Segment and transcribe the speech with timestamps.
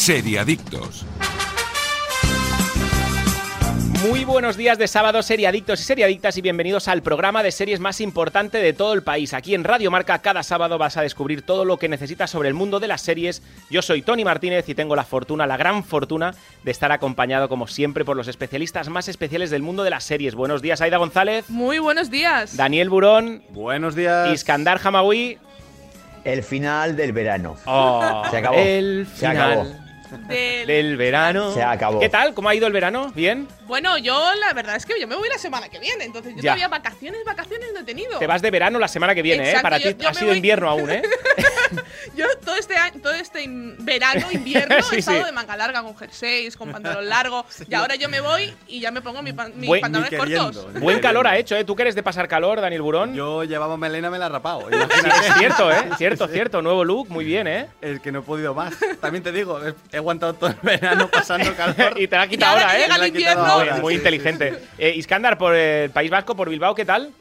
[0.00, 1.04] Seriadictos.
[4.08, 8.00] Muy buenos días de sábado, seriadictos y seriadictas, y bienvenidos al programa de series más
[8.00, 9.34] importante de todo el país.
[9.34, 12.54] Aquí en Radio Marca, cada sábado vas a descubrir todo lo que necesitas sobre el
[12.54, 13.42] mundo de las series.
[13.68, 17.66] Yo soy Tony Martínez y tengo la fortuna, la gran fortuna, de estar acompañado, como
[17.66, 20.34] siempre, por los especialistas más especiales del mundo de las series.
[20.34, 21.50] Buenos días, Aida González.
[21.50, 22.56] Muy buenos días.
[22.56, 23.42] Daniel Burón.
[23.50, 24.32] Buenos días.
[24.32, 25.36] Iskandar Hamawi.
[26.24, 27.56] El final del verano.
[27.66, 28.56] Oh, Se acabó.
[28.56, 29.89] El Se final acabó.
[30.10, 31.52] Del- del verano.
[31.52, 32.00] Se acabó.
[32.00, 32.34] ¿Qué tal?
[32.34, 33.12] ¿Cómo ha ido el verano?
[33.14, 33.46] ¿Bien?
[33.66, 36.42] Bueno, yo la verdad es que yo me voy la semana que viene, entonces yo
[36.42, 36.50] Ya.
[36.52, 38.18] todavía vacaciones, vacaciones no he tenido.
[38.18, 39.46] Te vas de verano la semana que viene, ¿eh?
[39.48, 41.02] Exacto, Para yo- ti yo ha sido voy- invierno aún, ¿eh?
[42.16, 45.24] Yo todo este año, todo este verano, invierno, Sí, he estado sí.
[45.26, 48.90] de manga larga con jerseys, con pantalón largo, y ahora yo me voy y ya
[48.90, 50.56] me pongo mi pan- mis Buen- pantalones cortos.
[50.56, 50.80] queriendo.
[50.80, 51.64] Buen calor ha hecho, ¿eh?
[51.64, 53.14] ¿Tú que eres de pasar calor, Daniel Burón?
[53.14, 54.68] Yo llevaba melena, me la he rapado.
[54.70, 54.76] Sí,
[55.28, 55.76] es cierto, ¿eh?
[55.96, 56.60] Cierto, cierto.
[56.62, 57.68] Nuevo look, muy bien, ¿eh?
[57.80, 58.74] Es que no he podido más.
[59.00, 59.60] También te digo,
[59.92, 61.98] he aguantado todo el verano pasando calor.
[61.98, 62.82] y te la ha quitado ahora ¿eh?
[62.82, 64.58] llega el invierno, Muy, inteligente.
[64.78, 67.12] Eh, Iskandar, por el País Vasco, por Bilbao, ¿qué tal?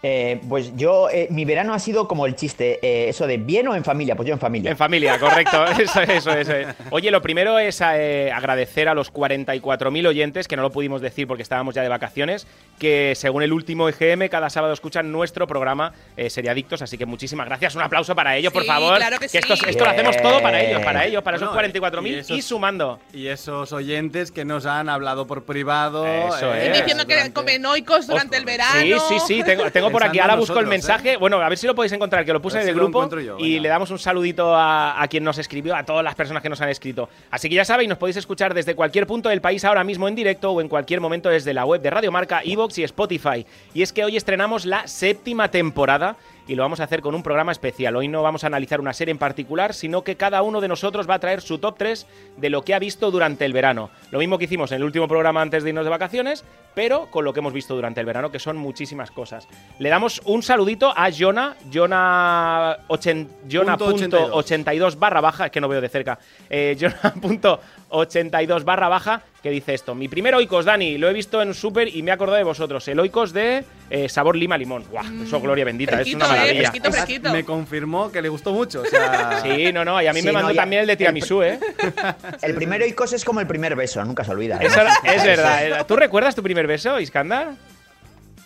[0.00, 3.66] Eh, pues yo, eh, mi verano ha sido como el chiste, eh, eso de bien
[3.66, 4.70] o en familia, pues yo en familia.
[4.70, 5.64] En familia, correcto.
[5.78, 6.52] Eso, eso, eso.
[6.52, 6.68] es.
[6.90, 11.26] Oye, lo primero es eh, agradecer a los 44.000 oyentes, que no lo pudimos decir
[11.26, 12.46] porque estábamos ya de vacaciones,
[12.78, 17.46] que según el último EGM, cada sábado escuchan nuestro programa eh, Seriadictos, así que muchísimas
[17.46, 17.74] gracias.
[17.74, 18.96] Un aplauso para ellos, por favor.
[18.98, 19.64] claro que esto, sí.
[19.68, 23.00] esto lo hacemos todo para ellos, para ellos, para esos Bueno, 44.000 y y, sumando.
[23.12, 26.06] Y esos oyentes que nos han hablado por privado.
[26.06, 26.72] Eso Y es.
[26.78, 28.80] diciendo que durante- comen oicos durante el verano.
[28.80, 31.16] Sí, sí, sí, tengo, tengo por aquí, ahora busco el mensaje.
[31.16, 33.08] Bueno, a ver si lo podéis encontrar, que lo puse en el si grupo.
[33.20, 33.62] yo, y venga.
[33.62, 36.60] le damos un saludito a, a quien nos escribió, a todas las personas que nos
[36.60, 37.08] han escrito.
[37.30, 40.14] Así que ya sabéis, nos podéis escuchar desde cualquier punto del país ahora mismo en
[40.14, 43.46] directo o en cualquier momento desde la web de Radio Marca, Evox y Spotify.
[43.74, 46.16] Y es que hoy estrenamos la séptima temporada
[46.48, 47.94] y lo vamos a hacer con un programa especial.
[47.94, 51.08] Hoy no vamos a analizar una serie en particular, sino que cada uno de nosotros
[51.08, 52.06] va a traer su top 3
[52.38, 53.90] de lo que ha visto durante el verano.
[54.10, 57.24] Lo mismo que hicimos en el último programa antes de irnos de vacaciones, pero con
[57.24, 59.46] lo que hemos visto durante el verano, que son muchísimas cosas.
[59.78, 65.50] Le damos un saludito a Jonah, Jonah, ochen- Jonah Punto punto 82 barra baja, es
[65.52, 66.18] que no veo de cerca,
[66.48, 69.94] eh, Jonah punto 82 barra baja, que dice esto.
[69.94, 72.86] Mi primer Oikos, Dani, lo he visto en Super y me he acordado de vosotros.
[72.88, 74.84] El Oikos de eh, sabor lima limón.
[74.90, 76.54] Guau, eso gloria bendita, es una eh, maravilla.
[76.60, 77.32] fresquito, fresquito.
[77.32, 78.80] Me confirmó que le gustó mucho.
[78.82, 80.88] O sea, Sí, no, no, y a mí Sí, me no, mandó ya- también el
[80.88, 81.60] de tiramisú, ¿eh?
[82.42, 84.58] El primero Icos es como el primer beso, nunca se olvida.
[84.60, 85.66] Eso es verdad.
[85.80, 85.84] eh.
[85.86, 87.52] ¿Tú recuerdas tu primer beso, Iskandar?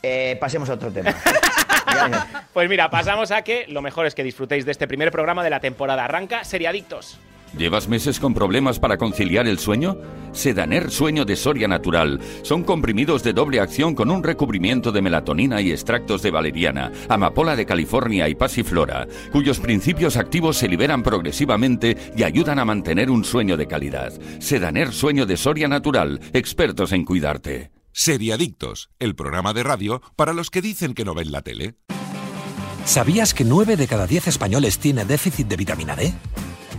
[0.03, 1.15] Eh, pasemos a otro tema.
[2.53, 5.51] Pues mira, pasamos a que lo mejor es que disfrutéis de este primer programa de
[5.51, 6.05] la temporada.
[6.05, 7.19] Arranca Seriadictos.
[7.57, 9.99] ¿Llevas meses con problemas para conciliar el sueño?
[10.33, 12.19] Sedaner Sueño de Soria Natural.
[12.43, 17.55] Son comprimidos de doble acción con un recubrimiento de melatonina y extractos de valeriana, amapola
[17.55, 23.23] de California y pasiflora, cuyos principios activos se liberan progresivamente y ayudan a mantener un
[23.23, 24.13] sueño de calidad.
[24.39, 26.21] Sedaner Sueño de Soria Natural.
[26.33, 27.71] Expertos en cuidarte.
[27.93, 31.75] Seriadictos, el programa de radio para los que dicen que no ven la tele.
[32.87, 36.15] ¿Sabías que 9 de cada 10 españoles tiene déficit de vitamina D?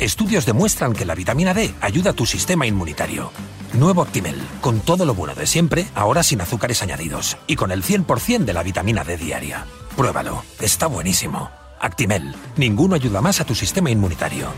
[0.04, 3.32] Estudios demuestran que la vitamina D ayuda a tu sistema inmunitario.
[3.72, 7.84] Nuevo Actimel, con todo lo bueno de siempre, ahora sin azúcares añadidos y con el
[7.84, 9.66] 100% de la vitamina D diaria.
[9.96, 11.52] Pruébalo, está buenísimo.
[11.80, 14.50] Actimel, ninguno ayuda más a tu sistema inmunitario.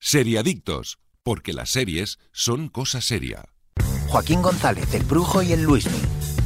[0.00, 3.44] Seriadictos, porque las series son cosa seria.
[4.08, 6.00] Joaquín González, el Brujo y el Luismi.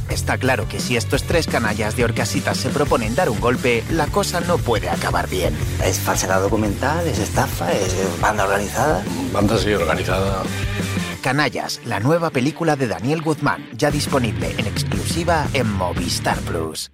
[0.09, 4.07] Está claro que si estos tres canallas de Orcasitas se proponen dar un golpe, la
[4.07, 5.55] cosa no puede acabar bien.
[5.83, 7.07] ¿Es falsedad documental?
[7.07, 7.71] ¿Es estafa?
[7.71, 9.03] ¿Es banda organizada?
[9.31, 10.43] Banda así organizada.
[11.21, 16.91] Canallas, la nueva película de Daniel Guzmán, ya disponible en exclusiva en Movistar Plus.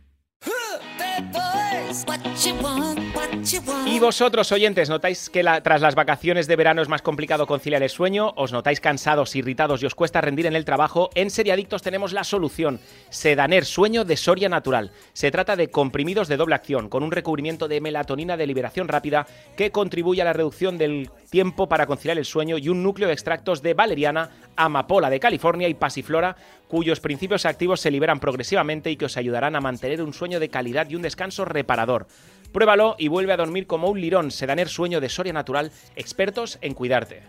[3.86, 7.90] Y vosotros, oyentes, ¿notáis que tras las vacaciones de verano es más complicado conciliar el
[7.90, 8.34] sueño?
[8.38, 11.10] ¿Os notáis cansados, irritados y os cuesta rendir en el trabajo?
[11.14, 12.80] En Seriadictos tenemos la solución.
[13.10, 14.92] Sedaner Sueño de Soria Natural.
[15.12, 19.28] Se trata de comprimidos de doble acción, con un recubrimiento de melatonina de liberación rápida
[19.58, 23.14] que contribuye a la reducción del tiempo para conciliar el sueño y un núcleo de
[23.14, 26.38] extractos de valeriana, amapola de California y pasiflora,
[26.70, 30.50] cuyos principios activos se liberan progresivamente y que os ayudarán a mantener un sueño de
[30.50, 32.08] calidad y un descanso reparador.
[32.54, 34.32] Pruébalo y vuelve a dormir como un lirón.
[34.32, 37.24] Sedaner Sueño de Soria Natural, expertos en cuidarte.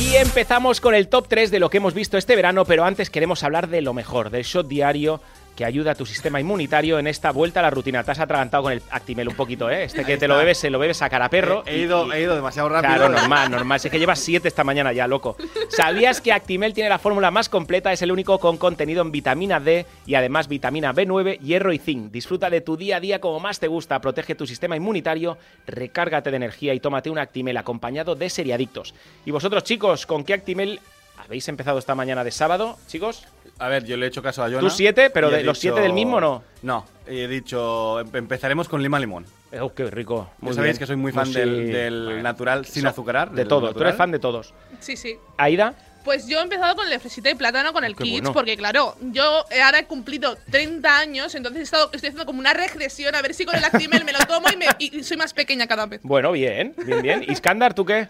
[0.00, 3.10] Y empezamos con el top 3 de lo que hemos visto este verano, pero antes
[3.10, 5.20] queremos hablar de lo mejor, del shot diario
[5.56, 8.02] que ayuda a tu sistema inmunitario en esta vuelta a la rutina.
[8.04, 9.84] Te has atragantado con el Actimel un poquito, ¿eh?
[9.84, 11.62] Este que te lo bebes, se lo bebes a cara perro.
[11.66, 12.94] He ido, y- he ido demasiado rápido.
[12.94, 13.78] Claro, normal, normal.
[13.80, 15.36] Si es que llevas 7 esta mañana ya, loco.
[15.68, 17.92] ¿Sabías que Actimel tiene la fórmula más completa?
[17.92, 22.10] Es el único con contenido en vitamina D y además vitamina B9, hierro y zinc.
[22.10, 24.00] Disfruta de tu día a día como más te gusta.
[24.00, 28.94] Protege tu sistema inmunitario, recárgate de energía y tómate un Actimel acompañado de seriadictos.
[29.26, 30.80] Y vosotros, chicos, ¿con qué Actimel
[31.18, 33.24] habéis empezado esta mañana de sábado, chicos?
[33.62, 34.58] A ver, yo le he hecho caso a Jonah.
[34.60, 36.42] Tú siete, pero de los siete del mismo, ¿no?
[36.62, 39.24] No, he dicho, em- empezaremos con lima limón.
[39.60, 40.30] Oh, qué rico.
[40.40, 40.78] Muy sabéis bien.
[40.80, 41.34] que soy muy fan Sí.
[41.34, 43.30] del, del Bueno, natural sin azucarar.
[43.30, 44.52] De todo, tú eres fan de todos.
[44.80, 45.16] Sí, sí.
[45.36, 45.74] Aida,
[46.04, 48.32] Pues yo he empezado con el de fresita y plátano con el Qué Kids, bueno.
[48.32, 52.52] porque claro, yo ahora he cumplido 30 años, entonces he estado, estoy haciendo como una
[52.52, 55.16] regresión a ver si con el Actimel me lo tomo y, me- y- y soy
[55.16, 56.00] más pequeña cada vez.
[56.02, 57.24] bueno, bien, bien, bien.
[57.28, 58.08] Iskandar, ¿tú qué?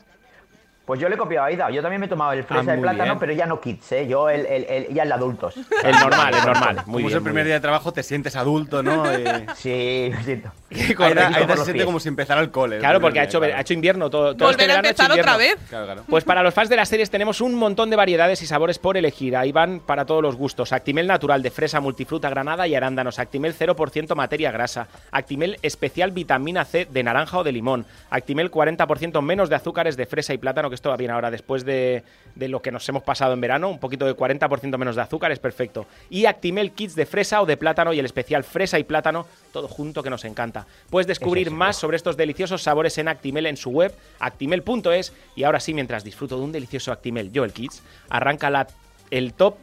[0.85, 1.71] Pues yo le he copiado a Aida.
[1.71, 3.19] Yo también me he tomado el fresa Ah, de plátano, bien.
[3.21, 4.07] pero ya no kids, ¿eh?
[4.09, 5.55] Yo el, el, el- ya el de adultos.
[5.57, 6.77] El normal, el normal.
[6.77, 7.07] Muy Como bien.
[7.09, 7.47] es el muy primer bien.
[7.47, 9.05] día de trabajo, te sientes adulto, ¿no?
[9.19, 9.23] Y-
[9.57, 10.51] Sí, lo siento.
[10.99, 11.85] Aida, Aida se siente pies.
[11.85, 12.79] como si empezara el cole.
[12.79, 13.55] Claro, porque ha hecho, claro.
[13.57, 14.35] ha hecho invierno todo.
[14.35, 15.57] todo Volver este a verano ha hecho empezar otra vez.
[15.69, 16.03] Claro, claro.
[16.09, 18.97] Pues para los fans de las series tenemos un montón de variedades y sabores por
[18.97, 19.37] elegir.
[19.37, 20.73] Ahí van para todos los gustos.
[20.73, 23.19] Actimel natural de fresa, multifruta, granada y arándanos.
[23.19, 24.89] Actimel 0% materia grasa.
[25.13, 27.85] Actimel especial vitamina C de naranja o de limón.
[28.11, 31.65] Actimel 40% menos de azúcares de fresa y plátano, que esto va bien ahora después
[31.65, 32.03] de,
[32.35, 33.69] de lo que nos hemos pasado en verano.
[33.69, 35.87] Un poquito de 40% menos de azúcar es perfecto.
[36.11, 39.69] Y Actimel kits de fresa o de plátano y el especial fresa y plátano, todo
[39.69, 40.67] junto que nos encanta.
[40.91, 45.13] Puedes descubrir más sobre estos deliciosos sabores en Actimel en su web, actimel.es.
[45.37, 48.67] Y ahora sí, mientras disfruto de un delicioso Actimel, yo el Kids, arranca la,
[49.11, 49.57] el top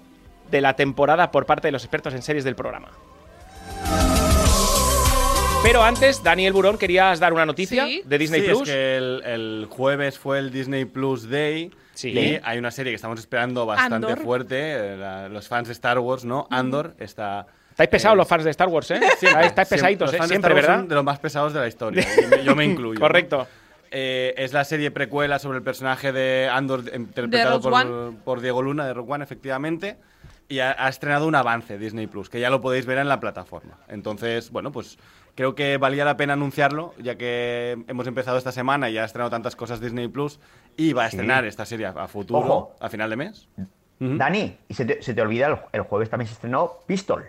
[0.51, 2.89] de la temporada por parte de los expertos en series del programa.
[5.61, 8.01] Pero antes, Daniel Burón, querías dar una noticia Sí.
[8.05, 8.61] de Disney sí, Plus.
[8.61, 11.71] Es que el, el jueves fue el Disney Plus Day.
[11.93, 12.09] Sí.
[12.11, 14.19] Y hay una serie que estamos esperando bastante Andor.
[14.23, 14.55] fuerte.
[14.57, 16.47] eh, la- los fans de Star Wars, ¿no?
[16.49, 17.45] Andor está.
[17.71, 18.99] Estáis pesados eh, los fans de Star Wars, ¿eh?
[19.19, 20.27] siempre, Estáis pesaditos, los ¿eh?
[20.27, 20.77] Siempre, ¿verdad?
[20.79, 22.05] son de los más pesados de la historia.
[22.19, 22.99] yo, me, yo me incluyo.
[22.99, 23.45] Correcto.
[23.91, 28.61] Eh, es la serie precuela sobre el personaje de Andor, interpretado Rogue por, por Diego
[28.61, 29.97] Luna, de Rogue One, efectivamente.
[30.47, 33.19] Y ha, ha estrenado un avance Disney Plus, que ya lo podéis ver en la
[33.19, 33.77] plataforma.
[33.87, 34.97] Entonces, bueno, pues
[35.39, 39.05] creo que valía la pena anunciarlo, ya que hemos empezado esta semana y ya ha
[39.05, 40.37] estrenado tantas cosas Disney Plus
[40.75, 42.75] y va a estrenar esta serie a, a futuro, Ojo.
[42.81, 43.47] a final de mes.
[43.99, 47.23] Dani, y se te, se te olvida, el, el jueves también se estrenó Pistol.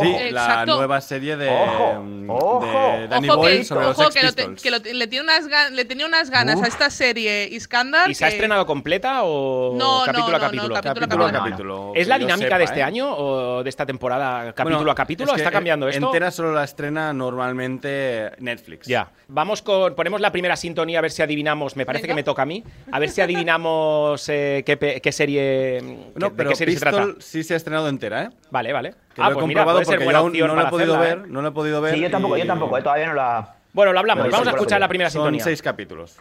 [0.00, 0.18] Sí, Ojo.
[0.30, 0.76] la Exacto.
[0.76, 2.96] nueva serie de, Ojo, mm, ojo.
[2.96, 4.62] de Danny ojo Boyle que, sobre ojo los que, lo te- Pistols.
[4.62, 6.64] que lo te- le, tiene unas gan- le tenía unas ganas Uf.
[6.64, 8.10] a esta serie Iskandar.
[8.10, 10.68] ¿Y se ha estrenado completa o No, capítulo no, a capítulo?
[10.68, 11.50] no, capítulo a capítulo a capítulo.
[11.50, 11.92] capítulo.
[11.94, 12.82] ¿Es la dinámica sepa, de este ¿eh?
[12.84, 15.30] año o de esta temporada, capítulo Bueno, a capítulo?
[15.32, 16.06] es que ¿Está cambiando esto?
[16.06, 18.86] Entera solo la estrena normalmente Netflix.
[18.86, 19.10] Ya.
[19.28, 19.94] Vamos con.
[19.94, 21.76] Ponemos la primera sintonía a ver si adivinamos.
[21.76, 22.12] Me parece Venga.
[22.12, 22.64] que me toca a mí.
[22.90, 25.78] A ver si adivinamos eh, qué, pe- qué serie.
[25.80, 27.08] qué- No, de pero qué serie se trata.
[27.18, 28.30] Sí se ha estrenado entera, ¿eh?
[28.50, 28.94] Vale, vale.
[29.14, 30.66] Que ah, lo he pues mira, comprobado puede ser porque buena yo aún no lo
[30.66, 31.30] he podido hacerla, ver, ¿eh?
[31.32, 31.94] no lo he podido ver.
[31.94, 33.54] Sí, yo tampoco, y- yo tampoco, eh, todavía no la.
[33.72, 34.22] Bueno, lo hablamos.
[34.24, 35.44] Pero Vamos a escuchar la primera Son sintonía.
[35.44, 36.16] seis capítulos.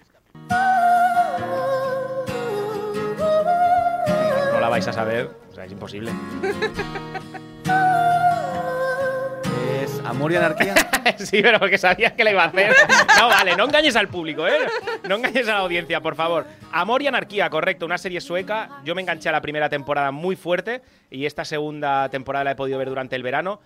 [4.52, 5.30] No la vais a saber.
[5.50, 6.12] O sea, es imposible.
[10.06, 10.76] Amor y Anarquía.
[11.18, 12.74] sí, pero porque sabías que la iba a hacer.
[13.20, 14.58] No, vale, no engañes al público, ¿eh?
[15.08, 16.46] No engañes a la audiencia, por favor.
[16.72, 18.82] Amor y Anarquía, correcto, una serie sueca.
[18.84, 22.56] Yo me enganché a la primera temporada muy fuerte y esta segunda temporada la he
[22.56, 23.60] podido ver durante el verano.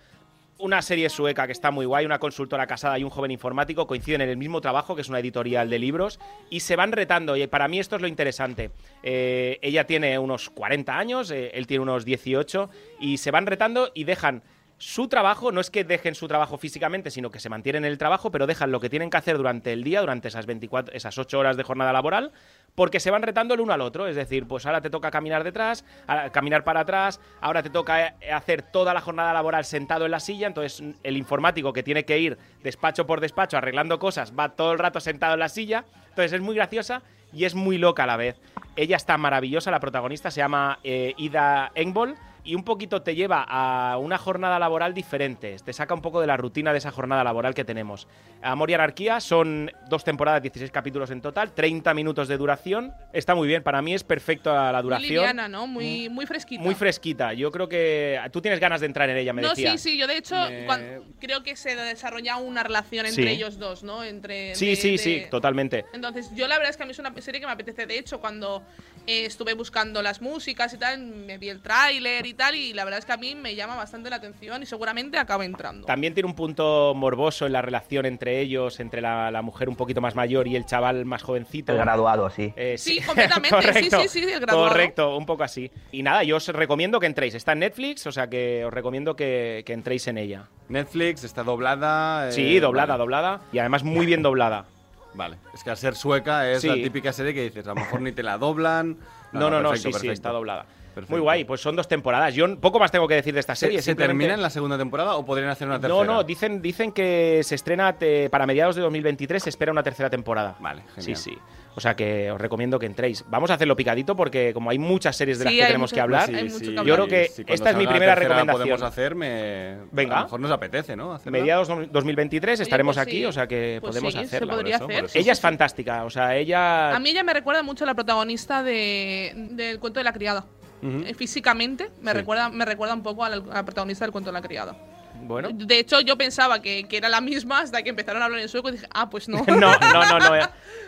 [0.58, 4.22] Una serie sueca que está muy guay, una consultora casada y un joven informático coinciden
[4.22, 6.18] en el mismo trabajo, que es una editorial de libros,
[6.48, 7.36] y se van retando.
[7.36, 8.70] Y para mí esto es lo interesante.
[9.02, 12.70] Eh, ella tiene unos 40 años, eh, él tiene unos 18,
[13.00, 14.42] y se van retando y dejan
[14.78, 17.98] su trabajo, no es que dejen su trabajo físicamente, sino que se mantienen en el
[17.98, 21.16] trabajo, pero dejan lo que tienen que hacer durante el día, durante esas 24, esas
[21.16, 22.32] 8 horas de jornada laboral,
[22.74, 24.06] porque se van retando el uno al otro.
[24.06, 25.84] Es decir, pues ahora te toca caminar detrás,
[26.30, 30.20] caminar para atrás, ahora te toca eh, hacer toda la jornada laboral sentado en la
[30.20, 34.72] silla, entonces el informático que tiene que ir despacho por despacho arreglando cosas, va todo
[34.72, 38.06] el rato sentado en la silla, entonces es muy graciosa y es muy loca a
[38.06, 38.38] la vez.
[38.76, 43.44] Ella está maravillosa, la protagonista se llama eh, Ida Engbol y un poquito te lleva
[43.48, 47.24] a una jornada laboral diferente, te saca un poco de la rutina de esa jornada
[47.24, 48.06] laboral que tenemos.
[48.42, 53.34] Amor y Anarquía son dos temporadas, 16 capítulos en total, 30 minutos de duración, está
[53.34, 55.08] muy bien, para mí es perfecto a la Muy duración.
[55.10, 55.66] liviana, ¿no?
[55.66, 56.62] Muy, muy fresquita.
[56.62, 59.66] Muy fresquita, yo creo que tú tienes ganas de entrar en ella, me No, sí,
[59.78, 63.28] sí, yo de hecho Me- creo que se desarrolla una relación entre Sí.
[63.30, 64.04] ellos dos, ¿no?
[64.04, 65.84] Entre, Sí, de- sí, de- sí, totalmente.
[65.92, 67.86] Entonces, yo la verdad es que a mí es una serie que me apetece.
[67.86, 68.62] De hecho, cuando
[69.08, 72.84] eh, estuve buscando las músicas y tal, me vi el tráiler y tal, y la
[72.84, 75.86] verdad es que a mí me llama bastante la atención y seguramente acabe entrando.
[75.86, 79.76] También tiene un punto morboso en la relación entre ellos, entre la, la mujer un
[79.76, 81.72] poquito más mayor y el chaval más jovencito.
[81.72, 82.52] El graduado, sí.
[82.56, 84.68] Eh, Sí, completamente, sí, Correcto, sí, sí, el graduado.
[84.68, 85.70] Correcto, un poco así.
[85.90, 87.34] Y nada, yo os recomiendo que entréis.
[87.34, 90.48] Está en Netflix, o sea que os recomiendo que, que entréis en ella.
[90.68, 92.28] Netflix está doblada.
[92.28, 92.98] eh, Sí, doblada, vale.
[92.98, 93.40] doblada.
[93.52, 94.66] Y además muy bien doblada.
[95.14, 96.68] Vale, es que al ser sueca es Sí.
[96.68, 98.98] la típica serie que dices, a lo mejor ni te la doblan.
[99.32, 100.12] No, no, no, perfecto, sí, sí, perfecto.
[100.12, 100.66] está doblada.
[100.96, 101.12] Perfecto.
[101.14, 102.34] Muy guay, pues son dos temporadas.
[102.34, 103.78] Yo poco más tengo que decir de esta ¿Se, serie.
[103.82, 106.04] se simplemente- termina en la segunda temporada o podrían hacer una tercera?
[106.04, 109.82] No, no, dicen, dicen que se estrena te- para mediados de 2023, se espera una
[109.82, 110.56] tercera temporada.
[110.58, 111.16] Vale, Sí, genial.
[111.18, 111.38] sí.
[111.74, 113.22] O sea que os recomiendo que entréis.
[113.28, 115.94] Vamos a hacerlo picadito porque como hay muchas series de las Sí, que tenemos mucho-
[115.96, 118.56] que hablar, yo creo que esta es mi primera recomendación.
[118.62, 119.76] podemos hacer, me...
[119.92, 120.14] Venga.
[120.16, 121.12] A lo mejor nos apetece, ¿no?
[121.12, 121.38] Hacerla.
[121.38, 123.24] Mediados de 2023 estaremos pues aquí, sí.
[123.26, 124.54] o sea que Pues podemos sí, se hacerla.
[124.54, 125.04] podría por hacer.
[125.04, 125.18] eso.
[125.18, 126.96] Ella es fantástica, o sea, ella...
[126.96, 130.46] A mí ella me recuerda mucho a la protagonista de, del cuento de la criada.
[130.82, 132.16] Eh, Físicamente me, Sí.
[132.18, 134.76] recuerda, me recuerda un poco a la, a la protagonista del cuento de la criada.
[135.22, 135.48] Bueno.
[135.52, 138.48] De hecho, yo pensaba que, que era la misma hasta que empezaron a hablar en
[138.48, 139.42] sueco y dije, ah, pues no.
[139.46, 140.36] No, no, no, no.
[140.36, 140.42] eh.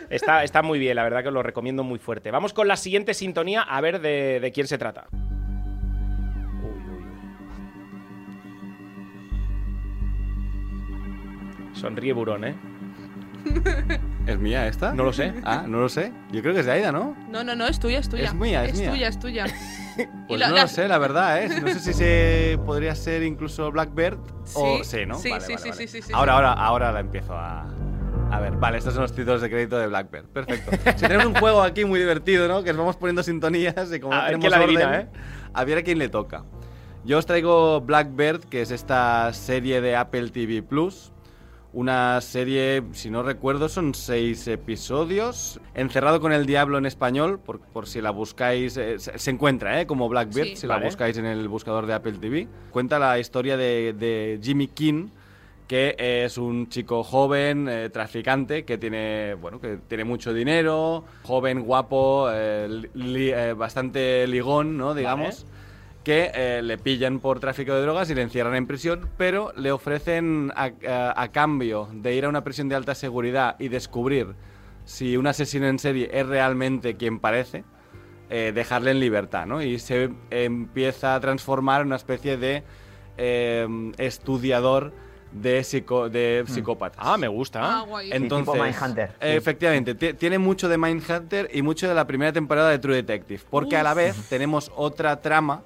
[0.09, 2.29] Está, está muy bien, la verdad que os lo recomiendo muy fuerte.
[2.31, 5.07] Vamos con la siguiente sintonía a ver de, de quién se trata.
[11.73, 12.55] Sonríe Burón, ¿eh?
[14.27, 14.93] ¿Es mía esta?
[14.93, 15.33] No lo sé.
[15.43, 16.11] Ah, no lo sé.
[16.31, 17.15] Yo creo que es de Aida, ¿no?
[17.29, 18.25] No, no, no, es tuya, es tuya.
[18.25, 18.91] Es mía, es es mía.
[18.91, 19.45] tuya, es tuya.
[20.27, 21.49] Pues la- no la- lo sé, la verdad, ¿eh?
[21.61, 24.19] No sé si se podría ser incluso Blackbird
[24.55, 25.15] o Sí, sí, ¿no?
[25.15, 25.87] sí, Vale, sí, vale, sí, vale.
[25.87, 27.65] sí, sí, sí, Ahora, ahora, ahora la empiezo a...
[28.31, 30.25] A ver, vale, estos son los títulos de crédito de Blackbird.
[30.27, 30.69] Perfecto.
[30.97, 32.61] Si tenemos un juego aquí muy divertido, ¿no?
[32.61, 34.99] Que nos vamos poniendo sintonías y como A no ver tenemos quién la orden, adivina,
[34.99, 35.49] ¿eh?
[35.51, 36.43] a ver a quién le toca.
[37.03, 41.11] Yo os traigo Blackbird, que es esta serie de Apple TV Plus.
[41.71, 45.59] Una serie, si no recuerdo, son seis episodios.
[45.75, 48.75] Encerrado con el Diablo en español, por, por si la buscáis.
[48.77, 49.85] eh, se, encuentra, ¿eh?
[49.85, 50.55] Como Blackbird, Sí.
[50.55, 50.81] si Vale.
[50.81, 52.47] la buscáis en el buscador de Apple TV.
[52.71, 55.09] Cuenta la historia de, de Jimmy King,
[55.67, 61.61] que es un chico joven, eh, traficante, que tiene, bueno, que tiene mucho dinero, joven,
[61.61, 64.95] guapo, eh, li- eh, bastante ligón, ¿no?
[64.95, 65.45] Digamos.
[66.09, 69.71] Que eh, le pillan por tráfico de drogas y le encierran en prisión, pero le
[69.71, 74.33] ofrecen a, a- a cambio de ir a una prisión de alta seguridad y descubrir
[74.85, 77.63] si un asesino en serie es realmente quien parece,
[78.31, 79.61] eh, dejarle en libertad, ¿no?
[79.61, 82.63] Y se empieza a transformar en una especie de
[83.17, 83.67] eh,
[83.99, 84.91] estudiador
[85.31, 87.05] de, psico- de psicópatas.
[87.05, 87.59] Ah, me gusta.
[87.61, 88.09] Ah, guay.
[88.11, 89.15] Entonces, tipo Mindhunter, sí.
[89.21, 92.95] eh, efectivamente, ti- tiene mucho de Mindhunter y mucho de la primera temporada de True
[92.95, 95.61] Detective, porque a la vez tenemos otra trama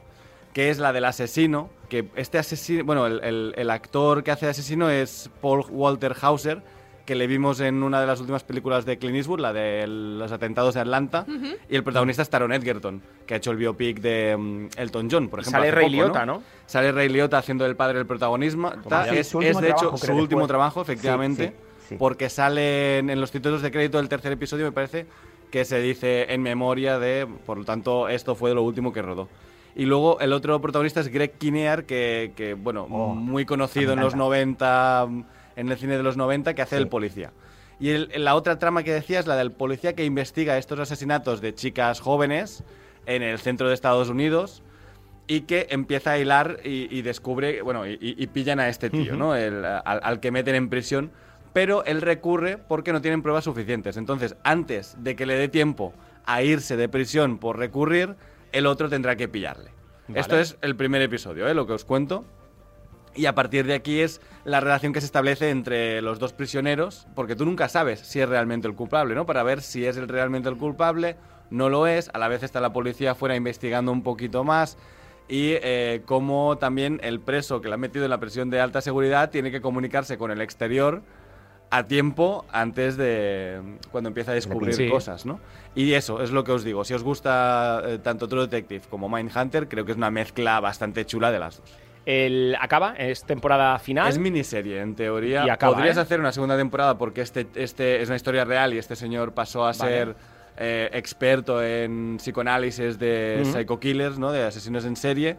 [0.54, 4.46] que es la del asesino, que este asesino, bueno, el, el- el actor que hace
[4.46, 6.62] de asesino es Paul Walter Hauser,
[7.06, 10.32] que le vimos en una de las últimas películas de Clint Eastwood, la de los
[10.32, 11.26] atentados de Atlanta,
[11.70, 15.28] y el protagonista es Taron Edgerton, que ha hecho el biopic de mm, Elton John,
[15.28, 15.60] por ejemplo.
[15.60, 16.42] Sale poco, Liotta, ¿no?
[16.66, 18.72] Sale Ray Liotta haciendo el padre del protagonismo.
[19.12, 20.48] Es, es, de hecho su último fue.
[20.48, 21.48] trabajo, Sí, efectivamente,
[21.82, 21.96] sí, sí.
[21.98, 25.06] porque sale en, en los títulos de crédito del tercer episodio, me parece,
[25.52, 29.28] que se dice en memoria de, por lo tanto, esto fue lo último que rodó.
[29.76, 34.00] Y luego el otro protagonista es Greg Kinnear, que, que, bueno, Oh, muy conocido en
[34.00, 34.24] los encanta.
[34.26, 35.08] 90,
[35.56, 36.82] en el cine de los 90, que hace Sí.
[36.82, 37.32] el policía.
[37.80, 41.42] Y el- la otra trama que decía es la del policía que investiga estos asesinatos
[41.42, 42.64] de chicas jóvenes
[43.08, 44.62] en el centro de Estados Unidos
[45.28, 49.16] y que empieza a hilar y, y descubre, bueno, y, y pillan a este tío,
[49.16, 49.36] ¿no?
[49.36, 51.12] El- al, al que meten en prisión,
[51.52, 53.98] pero él recurre porque no tienen pruebas suficientes.
[53.98, 55.94] Entonces, antes de que le dé tiempo
[56.26, 58.16] a irse de prisión por recurrir,
[58.54, 59.72] el otro tendrá que pillarle.
[60.08, 60.20] Vale.
[60.20, 61.54] Esto es el primer episodio, ¿eh?
[61.54, 62.24] lo que os cuento.
[63.16, 67.08] Y a partir de aquí es la relación que se establece entre los dos prisioneros,
[67.16, 69.26] porque tú nunca sabes si es realmente el culpable, ¿no?
[69.26, 71.16] Para ver si es realmente el culpable,
[71.52, 74.78] no lo es, a la vez está la policía afuera investigando un poquito más
[75.28, 78.82] y eh, cómo también el preso que le ha metido en la prisión de alta
[78.82, 81.04] seguridad tiene que comunicarse con el exterior
[81.76, 83.60] a tiempo antes de
[83.92, 84.90] cuando empieza a descubrir Sí.
[84.90, 85.40] cosas, ¿no?
[85.74, 86.84] Y eso es lo que os digo.
[86.84, 91.04] Si os gusta eh, tanto True Detective como Mindhunter, creo que es una mezcla bastante
[91.06, 91.74] chula de las dos.
[92.06, 94.08] El acaba, es temporada final.
[94.08, 95.48] Es miniserie, en teoría.
[95.48, 96.02] Y acaba, Podrías ¿eh?
[96.02, 99.64] hacer una segunda temporada porque este, este es una historia real y este señor pasó
[99.64, 99.78] a Vale.
[99.78, 100.16] ser
[100.58, 103.52] eh, experto en psicoanálisis de Ujú.
[103.54, 104.32] psycho killers, ¿no?
[104.32, 105.38] De asesinos en serie.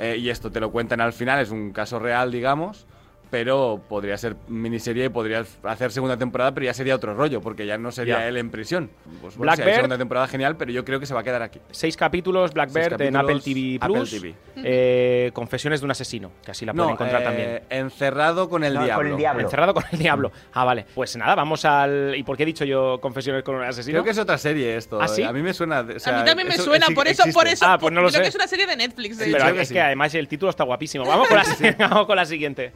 [0.00, 2.86] Eh, y esto te lo cuentan al final, es un caso real, digamos.
[3.30, 7.64] Pero podría ser miniserie y podría hacer segunda temporada, pero ya sería otro rollo, porque
[7.66, 8.90] ya no sería él en prisión.
[9.20, 11.60] Pues, bueno, segunda temporada genial, pero yo creo que se va a quedar aquí.
[11.70, 14.10] Seis capítulos, Blackbird en capítulos, Apple TV Apple Plus.
[14.10, 14.34] TV.
[14.56, 17.62] Eh, Confesiones de un asesino, que así la pueden No, encontrar eh, también.
[17.70, 19.10] Encerrado con el No, con diablo.
[19.10, 19.42] el diablo.
[19.42, 20.32] Encerrado con el diablo.
[20.52, 20.86] Ah, vale.
[20.94, 22.14] Pues nada, vamos al.
[22.16, 23.94] ¿Y por qué he dicho yo Confesiones con un asesino?
[23.94, 25.00] Creo que es otra serie esto.
[25.00, 25.22] ¿Ah, sí?
[25.22, 25.80] A mí me suena.
[25.80, 27.64] o sea, a mí también me eso suena, por eso, por eso.
[27.66, 28.22] Ah, pues no lo creo sé.
[28.22, 29.18] que es una serie de Netflix.
[29.18, 29.38] de Sí, hecho.
[29.44, 29.74] Pero que es sí.
[29.74, 31.04] que además el título está guapísimo.
[31.06, 31.44] Vamos con la,
[31.78, 32.72] vamos con la siguiente.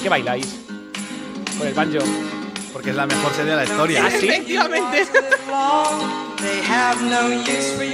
[0.00, 0.56] ¿Por qué bailáis?
[1.58, 1.98] Con el banjo.
[2.72, 4.02] Porque es la mejor serie de la historia.
[4.06, 4.28] ¿Ah, sí?
[4.30, 5.06] Efectivamente.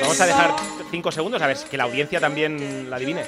[0.02, 0.54] Vamos a dejar
[0.88, 3.24] cinco segundos a ver que la audiencia también la adivine.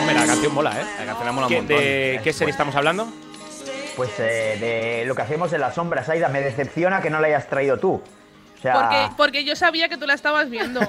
[0.00, 0.84] Hombre, la canción mola, ¿eh?
[1.00, 1.76] La canción mola un ¿Qué, montón.
[1.76, 3.08] ¿De qué serie estamos hablando?
[3.96, 7.26] Pues eh, de lo que hacemos en las sombras, Aida, me decepciona que no la
[7.26, 8.00] hayas traído tú.
[8.60, 10.80] O sea, Porque, porque yo sabía que tú la estabas viendo.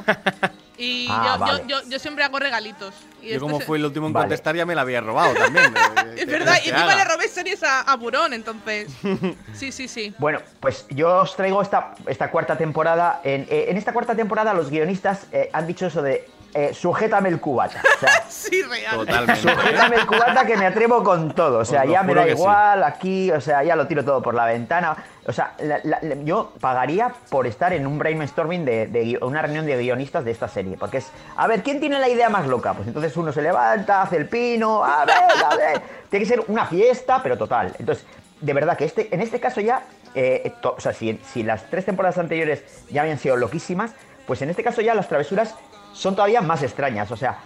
[0.77, 1.63] Y Ah, yo, vale.
[1.67, 2.93] yo, yo, yo siempre hago regalitos.
[3.21, 4.25] Y Yo como se- fui el último en Vale.
[4.25, 5.73] contestar ya me la había robado también.
[5.73, 8.89] eh, Es ¿qué verdad, y encima le robé series a, a Burón, entonces.
[9.53, 10.13] Sí, sí, sí.
[10.17, 13.21] Bueno, pues yo os traigo esta, esta cuarta temporada.
[13.23, 17.29] En, eh, en esta cuarta temporada los guionistas eh, han dicho eso de eh, sujétame
[17.29, 17.81] el cubata.
[17.95, 18.97] O sea, Sí, real.
[18.97, 19.41] Totalmente.
[19.41, 21.59] sujétame el cubata que me atrevo con todo.
[21.59, 22.29] O sea, Os ya me da sí.
[22.31, 24.95] igual aquí, o sea, ya lo tiro todo por la ventana.
[25.27, 29.65] O sea, la- la- la- yo pagaría por estar en un brainstorming de, una reunión
[29.65, 30.77] de guionistas de esta serie.
[30.77, 32.73] Porque es, a ver, ¿quién tiene la idea más loca?
[32.73, 35.15] Pues entonces uno se levanta, hace el pino, a ver,
[35.45, 35.81] a ver.
[36.09, 37.73] Tiene que ser una fiesta, pero total.
[37.77, 38.05] Entonces,
[38.41, 39.83] de verdad que este, en este caso ya,
[40.15, 43.91] eh, to- o sea, si, si las tres temporadas anteriores ya habían sido loquísimas,
[44.25, 45.55] pues en este caso ya las travesuras
[45.93, 47.11] son todavía más extrañas.
[47.11, 47.37] O sea,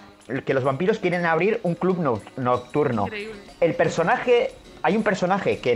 [0.46, 3.06] que los vampiros quieren abrir un club no- nocturno.
[3.06, 3.36] Increíble.
[3.62, 5.76] El personaje, hay un personaje que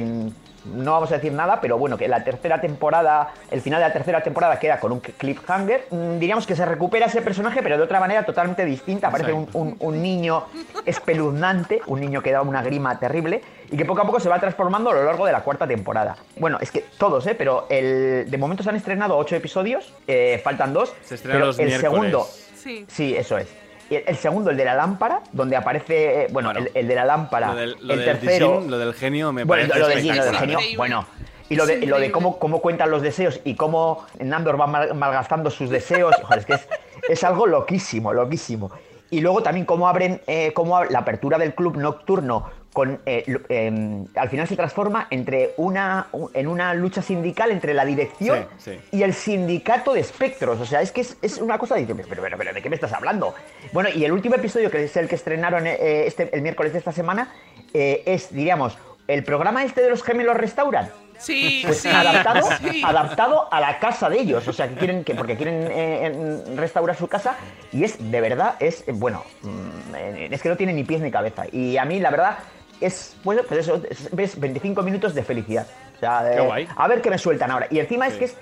[0.75, 3.93] no vamos a decir nada, pero bueno, que la tercera temporada, el final de la
[3.93, 5.87] tercera temporada queda con un cliffhanger.
[5.89, 9.07] Mm, Diríamos que se recupera ese personaje, pero de otra manera totalmente distinta.
[9.07, 10.43] Aparece un, un- un niño
[10.85, 14.39] espeluznante, un niño que da una grima terrible y que poco a poco se va
[14.39, 16.17] transformando a lo largo de la cuarta temporada.
[16.37, 17.35] Bueno, es que todos, ¿eh?
[17.35, 20.93] Pero el, de momento se han estrenado ocho episodios, eh, faltan dos.
[21.03, 21.91] Se estrenan pero los el miércoles.
[21.91, 22.27] segundo,
[22.61, 22.85] Sí.
[22.87, 23.47] Sí, eso es.
[23.89, 26.87] Y el, el segundo, el de la lámpara, donde aparece, eh, bueno, Bueno, el, el
[26.87, 29.79] de la lámpara, Lo del, lo el del tercero, lo del genio me bueno, parece
[29.79, 31.05] lo del genio, lo del genio, bueno.
[31.49, 34.93] Y lo de, lo de cómo, cómo cuentan los deseos y cómo Nandor va mal-
[34.93, 36.67] malgastando sus deseos, joder, es que es,
[37.09, 38.69] es algo loquísimo, loquísimo.
[39.09, 43.25] Y luego también cómo abren, eh, cómo ab- la apertura del club nocturno con, eh,
[43.49, 48.47] em, al final se transforma entre una, un- en una lucha sindical entre la dirección
[48.57, 48.97] Sí, sí.
[48.97, 50.61] y el sindicato de espectros.
[50.61, 52.75] O sea, es que es, es una cosa de pero, pero, pero, ¿de qué me
[52.75, 53.35] estás hablando?
[53.73, 56.79] Bueno, y el último episodio, que es el que estrenaron eh, este, el miércoles de
[56.79, 57.33] esta semana,
[57.73, 58.77] eh, es, diríamos,
[59.09, 60.89] el programa este de los gemelos restauran.
[61.17, 61.89] Sí, Pues sí.
[61.89, 62.81] adaptado, sí.
[62.85, 64.47] adaptado a la casa de ellos.
[64.47, 67.35] O sea, que quieren que, porque quieren eh, en- restaurar su casa.
[67.73, 69.95] Y es, de verdad, es, bueno, mm,
[70.31, 71.43] es que no tiene ni pies ni cabeza.
[71.51, 72.37] Y a mí, la verdad,
[72.81, 75.67] es, pues, pues eso, es- ves 25 minutos de felicidad.
[75.97, 76.67] O sea, Qué eh, guay.
[76.75, 77.67] a ver qué me sueltan ahora.
[77.69, 78.37] Y encima es que es,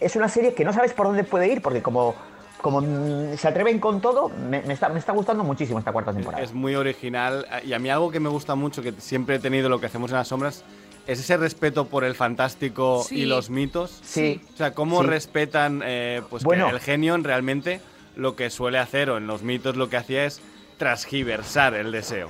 [0.00, 2.14] es una serie que no sabes por dónde puede ir, porque como,
[2.60, 6.12] como mm, se atreven con todo, me, me está, me está gustando muchísimo esta cuarta
[6.12, 6.42] temporada.
[6.42, 9.68] Es muy original y a mí algo que me gusta mucho, que siempre he tenido
[9.68, 10.64] lo que hacemos en las sombras,
[11.06, 13.20] es ese respeto por el fantástico Sí.
[13.22, 13.98] y los mitos.
[14.04, 14.40] Sí.
[14.54, 15.08] O sea, cómo Sí.
[15.08, 16.68] respetan eh, pues que Bueno.
[16.70, 17.80] el genio realmente
[18.14, 20.40] lo que suele hacer, o en los mitos lo que hacía es
[20.78, 22.28] transgiversar el deseo.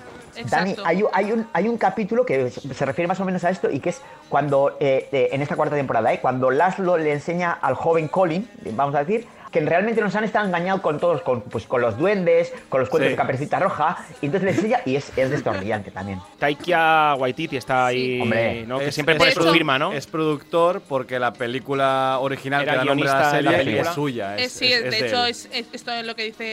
[0.50, 3.50] Dani, hay, un- hay un, hay un capítulo que se refiere más o menos a
[3.50, 7.12] esto y que es cuando, eh, eh, en esta cuarta temporada, eh, cuando Laszlo le
[7.12, 11.22] enseña al joven Colin, vamos a decir, que realmente nos han estado engañados con todos,
[11.22, 13.10] con, pues, con los duendes, con los cuentos Sí.
[13.10, 16.20] de Caperucita Roja, y entonces le enseña y es, es destornillante también.
[16.38, 18.20] Taikia Waititi está ahí, Sí.
[18.20, 18.64] Hombre.
[18.66, 18.78] ¿no?
[18.78, 19.92] que Es- siempre es pone De su firma, ¿no?
[19.92, 23.64] Es productor porque la película original Era que da nombre a la de la serie
[23.64, 23.88] película.
[23.90, 24.36] es suya.
[24.36, 25.30] Es, sí, es- de, es hecho, él.
[25.30, 26.44] es, es- esto es lo que dice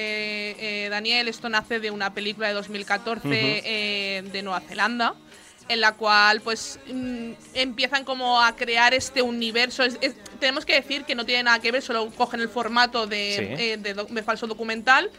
[0.86, 1.28] eh, Daniel.
[1.28, 5.14] Esto nace de una película de 2014 eh, de Nueva Zelanda,
[5.70, 9.84] en la cual, pues, mm, empiezan como a crear este universo.
[9.84, 13.08] Es- es- tenemos que decir que no tiene nada que ver, solo cogen el formato
[13.08, 13.64] de, Sí.
[13.64, 13.78] eh,
[14.10, 15.10] de falso documental.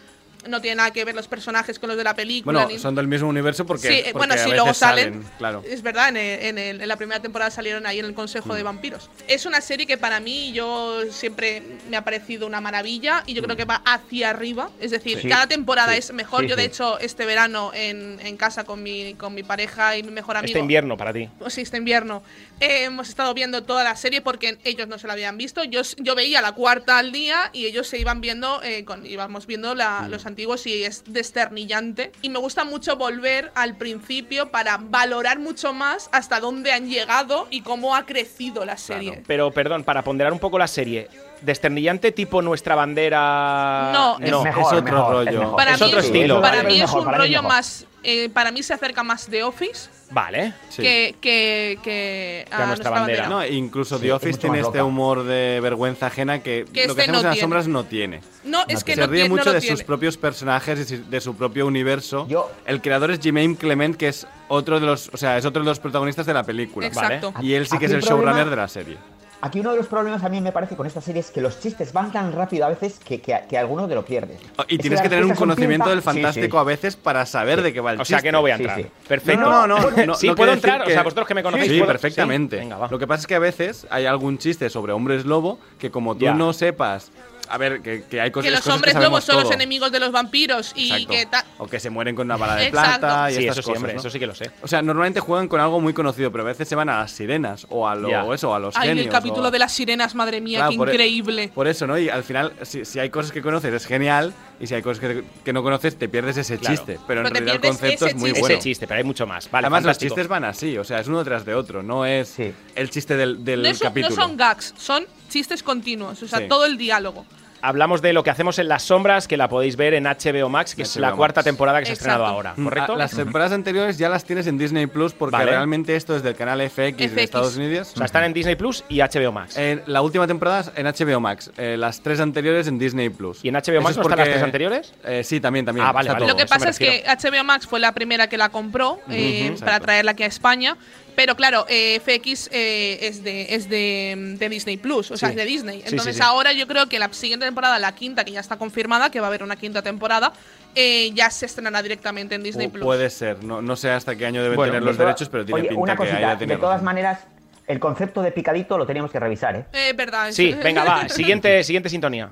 [0.46, 2.61] No tiene nada que ver los personajes con los de la película.
[2.61, 5.24] Bueno, ni- son del mismo universo porque, sí, eh, porque bueno, sí, veces luego salen.
[5.37, 5.64] claro.
[5.68, 8.57] Es verdad, en, en el- en la primera temporada salieron ahí en el Consejo Mm.
[8.57, 9.11] de Vampiros.
[9.27, 13.42] Es una serie que para mí yo siempre me ha parecido una maravilla y yo
[13.42, 14.70] creo que va hacia arriba.
[14.81, 15.29] Es decir, Sí.
[15.29, 15.98] cada temporada Sí.
[15.98, 16.42] es mejor.
[16.42, 20.03] Sí, yo, de hecho, este verano en, en casa con mi, con mi pareja y
[20.03, 20.51] mi mejor amigo.
[20.51, 21.29] Este invierno para ti.
[21.40, 22.22] o sí, este invierno.
[22.61, 25.62] eh, hemos estado viendo toda la serie porque ellos no se la habían visto.
[25.62, 29.46] Yo, yo veía la cuarta al día y ellos se iban viendo, eh, con, íbamos
[29.46, 32.12] viendo la- los antiguos y es desternillante.
[32.22, 37.48] Y me gusta mucho volver al principio para valorar mucho más hasta dónde han llegado
[37.50, 39.22] y cómo ha crecido la serie.
[39.26, 41.08] Pero, perdón, para ponderar un poco la serie,
[41.42, 43.90] ¿desternillante tipo nuestra bandera?
[43.92, 45.56] No, es Es otro rollo.
[45.56, 46.40] Para es mí, otro estilo.
[46.40, 47.48] Para mí es mejor, un para rollo mejor.
[47.48, 47.86] más.
[48.02, 50.54] Eh, para mí se acerca más de Office Vale.
[50.70, 50.80] Sí.
[50.82, 53.28] que, que, que Que a nuestra bandera.
[53.28, 57.02] No, incluso Sí, The Office tiene este humor de vergüenza ajena que, Que lo que
[57.02, 57.40] este hacemos no en las tiene.
[57.42, 58.20] sombras no tiene.
[58.44, 59.76] No, es que Se no, ríe mucho de tiene.
[59.76, 62.26] sus propios personajes y de su propio universo.
[62.28, 65.62] Yo- El creador es Jermaine Clement, que es otro de los, o sea, es otro
[65.62, 66.87] de los protagonistas de la película.
[66.87, 67.34] Exacto.
[67.42, 68.96] Y él sí que es el el problema- showrunner de la serie.
[69.40, 71.61] Aquí uno de los problemas a mí me parece con esta serie es que los
[71.61, 74.40] chistes van tan rápido a veces que, que, que alguno te lo pierdes.
[74.57, 76.01] Oh, Y Es tienes que tener un conocimiento del.
[76.01, 76.61] Sí, fantástico sí.
[76.61, 78.29] a veces para saber de qué va el O sea chiste.
[78.29, 78.81] que no voy a Sí, entrar.
[78.83, 78.87] sí.
[79.07, 79.40] Perfecto.
[79.42, 80.07] No, no, no.
[80.07, 80.83] no, sí, no puedo entrar.
[80.83, 81.70] O sea, vosotros que me conocéis.
[81.70, 81.92] Sí, ¿puedo?
[81.92, 82.57] perfectamente.
[82.57, 82.88] Sí, Venga, va.
[82.90, 86.14] Lo que pasa es que a veces hay algún chiste sobre hombres lobo que como
[86.16, 86.35] tú Ya.
[86.35, 87.11] no sepas...
[87.51, 89.90] A ver, que, que hay cosas que los cosas hombres sabemos lobos son los enemigos
[89.90, 91.09] de los vampiros y Exacto.
[91.09, 92.98] que O que se mueren con una bala de Exacto.
[93.01, 94.01] plata y Sí, estas eso sí, cosas, ¿no?
[94.01, 94.51] eso sí que lo sé.
[94.61, 97.11] O sea, normalmente juegan con algo muy conocido, pero a veces se van a las
[97.11, 99.07] sirenas o a lo, o eso, a los Ay, genios.
[99.07, 101.50] el capítulo de las sirenas, madre mía, Claro, qué por e- increíble.
[101.54, 101.98] Por eso, ¿no?
[101.98, 105.00] Y al final, si, si hay cosas que conoces es genial, y si hay cosas
[105.00, 106.76] que, que no conoces, te pierdes ese Claro.
[106.76, 106.98] chiste.
[107.06, 108.40] Pero en Pero te realidad el concepto es muy chiste.
[108.40, 108.54] bueno.
[108.56, 109.50] Ese chiste, pero hay mucho más.
[109.50, 110.08] Vale, Además, fantástico.
[110.08, 112.52] los chistes van así, o sea, es uno tras de otro, no es Sí.
[112.74, 114.14] el chiste del, del No, no capítulo.
[114.14, 116.44] son gags, son chistes continuos, o sea, Sí.
[116.48, 117.24] todo el diálogo.
[117.61, 120.75] Hablamos de lo que hacemos en las sombras, que la podéis ver en HBO Max,
[120.75, 121.44] que es HBO la cuarta Max.
[121.47, 122.92] temporada que se ha estrenado ahora, Mm, ¿correcto?
[122.92, 125.51] a- Las temporadas anteriores ya las tienes en Disney Plus porque Vale.
[125.51, 127.23] realmente esto es del canal FX, de FX.
[127.25, 127.92] Estados Unidos.
[127.94, 129.57] O sea, están en Disney Plus y HBO Max.
[129.57, 133.44] Eh, la última temporada en HBO Max, eh, las tres anteriores en Disney Plus.
[133.44, 134.94] ¿Y en HBO Max Eso no es están las porque- tres anteriores?
[135.05, 135.87] Eh, sí, también, también.
[135.87, 136.21] Ah, vale, vale.
[136.21, 136.29] todo.
[136.29, 137.03] Lo que pasa es que.
[137.07, 140.77] HBO Max fue la primera que la compró eh, Ujú, para traerla aquí a España.
[141.18, 145.33] Pero claro, eh, FX eh, es, de, es de, de Disney Plus, o sea, Sí.
[145.33, 145.83] es de Disney.
[145.85, 146.24] Entonces sí, sí.
[146.24, 149.26] ahora yo creo que la siguiente temporada, la quinta, que ya está confirmada, que va
[149.26, 150.33] a haber una quinta temporada,
[150.76, 152.85] eh, ya se estrenará directamente en Disney Plus.
[152.85, 155.44] Puede ser, no, no sé hasta qué año deben Bueno, tener los toda- derechos, pero
[155.44, 156.85] tiene Oye, pinta una que cosita, tiene de todas razón.
[156.85, 157.18] maneras,
[157.66, 159.64] el concepto de picadito lo teníamos que revisar, ¿eh?
[159.72, 160.31] Eh, verdad.
[160.31, 161.09] Sí, venga, va.
[161.09, 162.31] Siguiente, siguiente sintonía.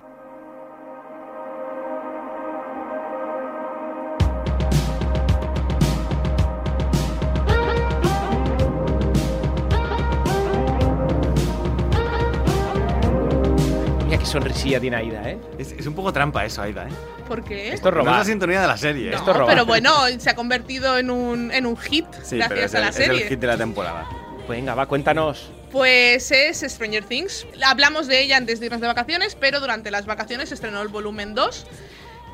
[14.27, 15.39] Qué sonrisilla tiene Aida, ¿eh?
[15.59, 16.93] Es, es un poco trampa eso, Aida, ¿eh?
[17.29, 17.73] ¿Por qué?
[17.73, 19.11] Esto es No es la sintonía de la serie.
[19.11, 19.55] No, esto es robar.
[19.55, 22.79] pero bueno, se ha convertido en un, en un hit Sí, pero gracias es a
[22.79, 23.29] el, la es el serie.
[23.29, 24.09] hit de la temporada.
[24.49, 25.51] Venga, va, cuéntanos.
[25.71, 27.47] Pues es Stranger Things.
[27.65, 30.89] Hablamos de ella antes de irnos de vacaciones, pero durante las vacaciones se estrenó el
[30.89, 31.67] volumen 2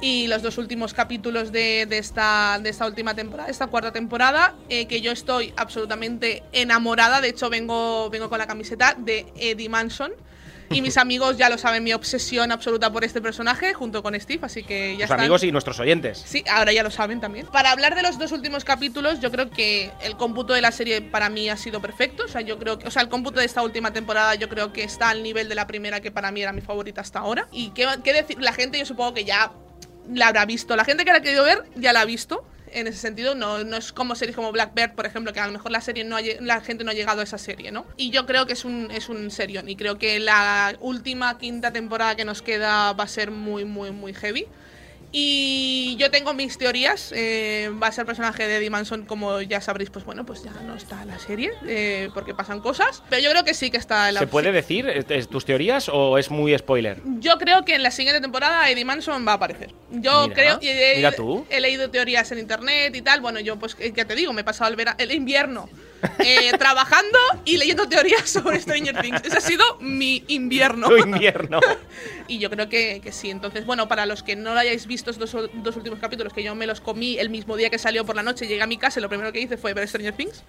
[0.01, 4.55] y los dos últimos capítulos de, de esta, de esta última temporada, esta cuarta temporada,
[4.69, 7.21] eh, que yo estoy absolutamente enamorada.
[7.21, 10.13] De hecho, vengo, vengo con la camiseta de Eddie Manson.
[10.75, 14.41] Y mis amigos ya lo saben, mi obsesión absoluta por este personaje, junto con Steve,
[14.43, 15.21] así que ya están.
[15.21, 16.23] amigos y nuestros oyentes.
[16.27, 17.47] Sí, ahora ya lo saben también.
[17.47, 21.01] Para hablar de los dos últimos capítulos, yo creo que el cómputo de la serie
[21.03, 22.25] para mí ha sido perfecto.
[22.25, 24.73] O sea, yo creo que, o sea, el cómputo de esta última temporada yo creo
[24.73, 27.49] que está al nivel de la primera, que para mí era mi favorita hasta ahora.
[27.53, 29.53] Y qué, qué decir, la gente yo supongo que ya
[30.13, 30.77] la habrá visto.
[30.77, 32.45] La gente que la ha querido ver ya la ha visto.
[32.73, 35.53] En ese sentido, no, no es como series como Blackbird, por ejemplo, que a lo
[35.53, 37.87] mejor la serie no ha la gente no ha llegado a esa serie, ¿no?
[37.97, 39.69] Y yo creo que es un, es un serión.
[39.69, 43.91] Y creo que la última quinta temporada que nos queda va a ser muy, muy,
[43.91, 44.47] muy heavy.
[45.15, 47.13] Y yo tengo mis teorías.
[47.15, 50.43] eh, va a ser el personaje de Eddie Manson, como ya sabréis, pues bueno, pues
[50.43, 53.03] ya no está en la serie, eh, porque pasan cosas.
[53.11, 54.87] Pero yo creo que sí que está en la ¿Se puede decir
[55.31, 57.01] tus teorías o es muy spoiler?
[57.21, 59.75] Yo creo que en la siguiente temporada Eddie Manson va a aparecer.
[59.91, 60.59] Yo Mira, creo.
[60.63, 61.47] he, mira tú.
[61.51, 63.21] he leído teorías en internet y tal.
[63.21, 65.69] Bueno, yo, pues, eh, ya te digo, me he pasado el, vera- el invierno
[66.19, 69.23] eh, trabajando y leyendo teorías sobre Stranger Things.
[69.25, 70.89] Ese ha sido mi invierno.
[70.89, 71.61] Tu invierno.
[72.29, 73.31] Y yo creo que, que sí.
[73.31, 76.43] Entonces, bueno, para los que no lo hayáis visto estos dos, dos últimos capítulos, que
[76.43, 78.79] yo me los comí el mismo día que salió por la noche, llegué a mi
[78.79, 80.43] casa y lo primero que hice fue ver Stranger Things.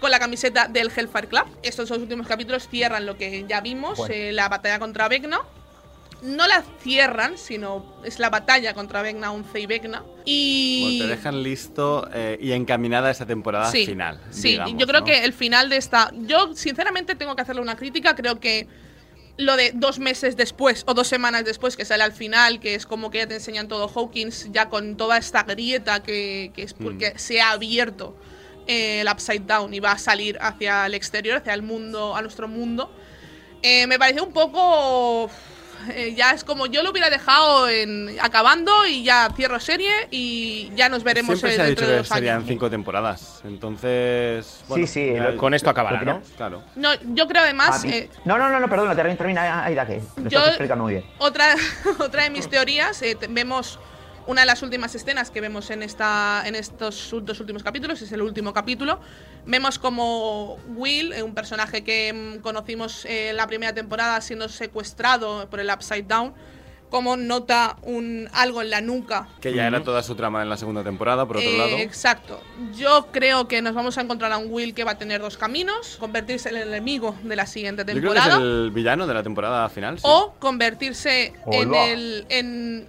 [0.00, 1.44] Con la camiseta del Hellfire Club.
[1.62, 4.14] Estos dos últimos capítulos cierran lo que ya vimos, Bueno.
[4.14, 5.40] eh, la batalla contra Vecna.
[6.22, 10.04] No la cierran, sino es la batalla contra Vecna, Unce y Vecna.
[10.24, 10.98] Y.
[10.98, 14.20] Bueno, te dejan listo eh, y encaminada esa temporada sí, final.
[14.30, 15.06] Sí, digamos, yo creo ¿no?
[15.06, 16.12] que el final de esta.
[16.14, 18.14] Yo, sinceramente, tengo que hacerle una crítica.
[18.14, 18.68] Creo que
[19.38, 22.84] lo de dos meses después o dos semanas después que sale al final, que es
[22.84, 26.74] como que ya te enseñan todo Hawkins, ya con toda esta grieta que, que es
[26.78, 26.84] Mm.
[26.84, 28.14] porque se ha abierto
[28.66, 32.20] eh, el Upside Down y va a salir hacia el exterior, hacia el mundo, a
[32.20, 32.92] nuestro mundo.
[33.62, 35.30] Eh, me pareció un poco.
[35.90, 40.70] Eh, ya es como yo lo hubiera dejado en acabando y ya cierro serie y
[40.74, 42.48] ya nos veremos Siempre eh, se ha dentro dicho de que dos serían años.
[42.48, 43.40] cinco temporadas.
[43.44, 44.62] Entonces.
[44.68, 46.22] bueno, sí, sí, ya- lo- Con esto acabará, ¿no?
[46.36, 46.62] Claro.
[46.76, 47.84] No, yo creo además.
[47.84, 50.94] Eh, No, no, no, no, perdona, termina, termina, Aida, que lo Yo- estás explicando muy
[50.94, 51.04] bien.
[51.18, 51.54] Otra,
[51.98, 53.78] otra de mis teorías, eh, te- vemos
[54.26, 58.12] Una de las últimas escenas que vemos en, esta, en estos dos últimos capítulos, es
[58.12, 59.00] el último capítulo,
[59.46, 65.48] vemos como Will, eh, un personaje que mm, conocimos en la primera temporada siendo secuestrado
[65.50, 66.34] por el Upside Down,
[66.90, 69.28] como nota un algo en la nuca.
[69.40, 71.76] Que ya era toda su trama en la segunda temporada, por otro Eh, lado.
[71.78, 72.40] Exacto.
[72.76, 75.38] Yo creo que nos vamos a encontrar a un Will que va a tener dos
[75.38, 78.42] caminos: convertirse en el enemigo de la siguiente Yo creo que es temporada.
[78.42, 79.98] el villano de la temporada final.
[79.98, 80.04] sí.
[80.04, 82.26] O convertirse en el.
[82.28, 82.88] En,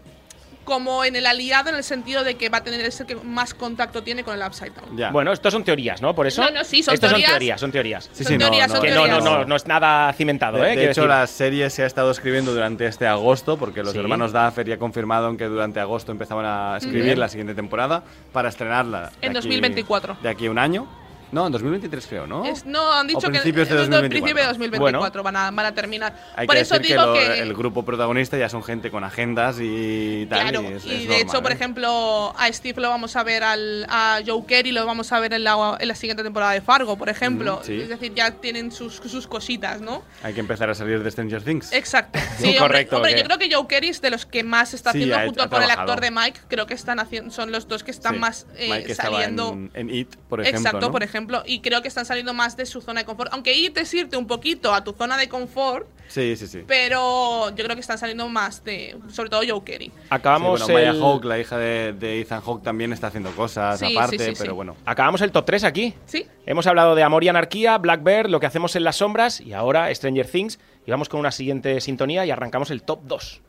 [0.64, 3.54] como en el aliado en el sentido de que va a tener ese que más
[3.54, 5.12] contacto tiene con el Upside Down.
[5.12, 6.14] Bueno, estos son teorías, ¿no?
[6.14, 6.44] Por eso.
[6.44, 7.30] No, no, sí, son Estos teorías.
[7.30, 8.04] son teorías, son teorías.
[8.06, 9.24] Sí, sí, Son no, teorías, no, son que no, no, teorías.
[9.24, 10.76] no, no es nada cimentado, De, ¿eh?
[10.76, 11.06] de hecho, decir.
[11.10, 14.00] la serie se ha estado escribiendo durante este agosto, porque los Sí.
[14.00, 17.20] hermanos Duffer ya confirmaron que durante agosto empezaban a escribir Ujú.
[17.22, 19.12] la siguiente temporada para estrenarla.
[19.22, 20.18] En aquí- 2024.
[20.22, 20.88] De aquí a un año.
[21.32, 22.46] No, en 2023 creo, ¿no?
[22.46, 24.10] Es- no, han dicho que principios de en el 2024.
[24.10, 26.14] principio de 2024 van, a, van a terminar.
[26.36, 27.40] Hay Por que eso decir digo que, lo- que.
[27.40, 30.42] el grupo protagonista ya son gente con agendas y tal.
[30.42, 31.56] Claro, y es- y es de normal, hecho, por ¿eh?
[31.56, 35.34] ejemplo, a Steve lo vamos a ver, al, a Joe Kerry lo vamos a ver
[35.34, 37.56] en la, en la siguiente temporada de Fargo, por ejemplo.
[37.56, 37.82] Ujú, sí.
[37.82, 40.04] Es decir, ya tienen sus, sus cositas, ¿no?
[40.24, 41.72] Hay que empezar a salir de Stranger Things.
[41.74, 42.20] Exacto.
[42.42, 44.92] Sí, hombre, Correcto, Hombre, yo creo que Joe Kerry es de los que más está
[44.92, 46.40] Sí, haciendo ha- junto ha con el actor de Mike.
[46.48, 48.20] Creo que están haciendo, son los dos que están Sí.
[48.20, 49.52] más eh, Mike saliendo.
[49.54, 50.60] en, en It, por ejemplo.
[50.60, 50.92] Exacto, ¿no?
[50.92, 51.21] por ejemplo.
[51.46, 53.34] Y creo que están saliendo más de su zona de confort.
[53.34, 56.64] Aunque ir es irte un poquito a tu zona de confort, Sí, sí, sí.
[56.68, 58.98] pero yo creo que están saliendo más de.
[59.10, 59.92] Sobre todo Joe Kerry.
[60.10, 63.32] Acabamos Sí, bueno, el- Maya Hawke, la hija de, de Ethan Hawke, también está haciendo
[63.32, 64.56] cosas Sí, aparte, sí, sí, pero sí.
[64.56, 64.76] bueno.
[64.86, 65.94] Acabamos el top 3 aquí.
[66.06, 66.26] Sí.
[66.46, 69.54] Hemos hablado de Amor y Anarquía, Black Bear, lo que hacemos en las sombras y
[69.54, 70.60] ahora Stranger Things.
[70.86, 73.42] Y vamos con una siguiente sintonía y arrancamos el top 2.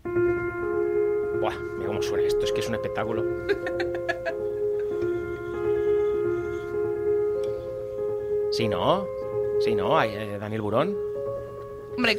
[1.40, 3.24] Buah, mira cómo suena esto, es que es un espectáculo.
[8.52, 9.06] Sí, ¿no?
[9.60, 10.00] Sí, ¿no?
[10.02, 11.11] Eh, Daniel Burón.
[11.96, 12.18] Hombre.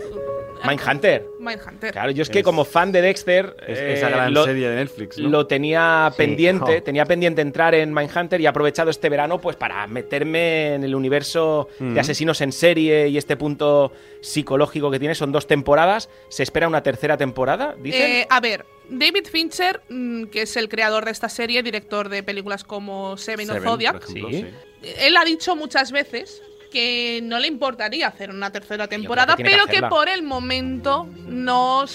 [0.65, 1.27] Mindhunter.
[1.39, 1.91] Mindhunter.
[1.91, 3.55] Claro, yo es que Es- como fan de Dexter.
[3.67, 5.27] Es- eh, esa gran lo- serie de Netflix, ¿no?
[5.29, 6.17] Lo tenía Sí.
[6.17, 10.83] pendiente, tenía pendiente entrar en Mindhunter y he aprovechado este verano pues para meterme en
[10.85, 11.95] el universo Mm.
[11.95, 15.15] de asesinos en serie y este punto psicológico que tiene.
[15.15, 16.09] Son dos temporadas.
[16.29, 18.01] Se espera una tercera temporada, dicen.
[18.01, 22.23] Eh, a ver, David Fincher, mm, que es el creador de esta serie, director de
[22.23, 24.45] películas como Seven, o Zodiac, por ejemplo, Sí.
[24.81, 24.93] sí.
[25.01, 26.41] él ha dicho muchas veces
[26.73, 31.85] que no le importaría hacer una tercera temporada, que pero que, por el momento no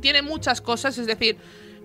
[0.00, 1.36] tiene muchas cosas, es decir,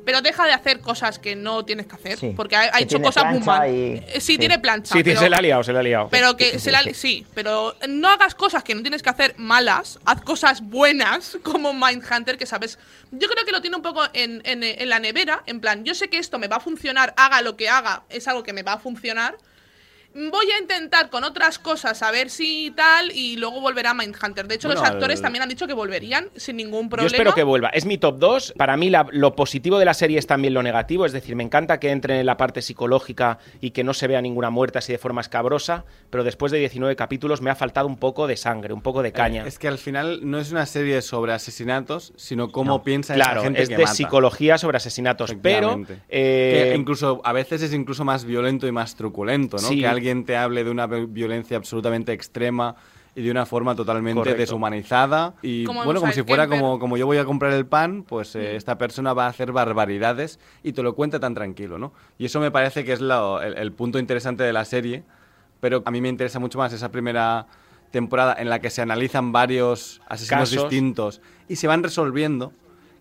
[0.06, 3.26] pero deja de hacer cosas que no tienes que hacer, Sí, porque ha, hecho cosas
[3.32, 3.70] muy mal.
[3.74, 4.38] y- Eh, sí, sí.
[4.38, 4.94] tiene plancha.
[4.94, 6.10] sí, pero, se la ha liado, se la ha liado.
[6.12, 9.98] pero que se la- sí, pero no hagas cosas que no tienes que hacer malas,
[10.06, 12.78] haz cosas buenas como Mindhunter, que sabes,
[13.12, 15.96] yo creo que lo tiene un poco en, en- en la nevera, en plan, yo
[15.96, 18.62] sé que esto me va a funcionar, haga lo que haga, es algo que me
[18.62, 19.38] va a funcionar.
[20.16, 24.48] Voy a intentar con otras cosas a ver si tal y luego volverá a Mindhunter.
[24.48, 27.08] De hecho, Bueno, los actores al- también han dicho que volverían sin ningún Yo problema.
[27.08, 27.70] espero que vuelva.
[27.70, 28.54] Es mi top 2.
[28.56, 31.06] Para mí la- lo positivo de la serie es también lo negativo.
[31.08, 34.22] Es decir, me encanta que entre en la parte psicológica y que no se vea
[34.22, 35.84] ninguna muerte así de forma escabrosa.
[36.12, 39.12] Pero después de 19 capítulos me ha faltado un poco de sangre, un poco de
[39.14, 39.46] caña.
[39.46, 43.16] Eh, Es que al final no es una serie sobre asesinatos, sino cómo No, piensa
[43.16, 43.96] claro, esa gente es que de mata.
[43.96, 45.34] psicología sobre asesinatos.
[45.42, 49.68] Pero eh, Que incluso a veces es incluso más violento y más truculento, ¿no?
[49.68, 49.80] Sí.
[49.80, 52.76] Que alguien te hable de una vi- violencia absolutamente extrema
[53.16, 54.40] y de una forma totalmente Correcto.
[54.42, 56.60] deshumanizada y Como bueno, como si fuera Kemper.
[56.60, 59.52] como, como yo voy a comprar el pan, pues eh, esta persona va a hacer
[59.54, 61.94] barbaridades y te lo cuenta tan tranquilo, ¿no?
[62.18, 65.04] Y eso me parece que es lo- el, el punto interesante de la serie,
[65.62, 67.46] pero a mí me interesa mucho más esa primera
[67.92, 70.64] temporada en la que se analizan varios asesinos Casos.
[70.70, 72.52] distintos y se van resolviendo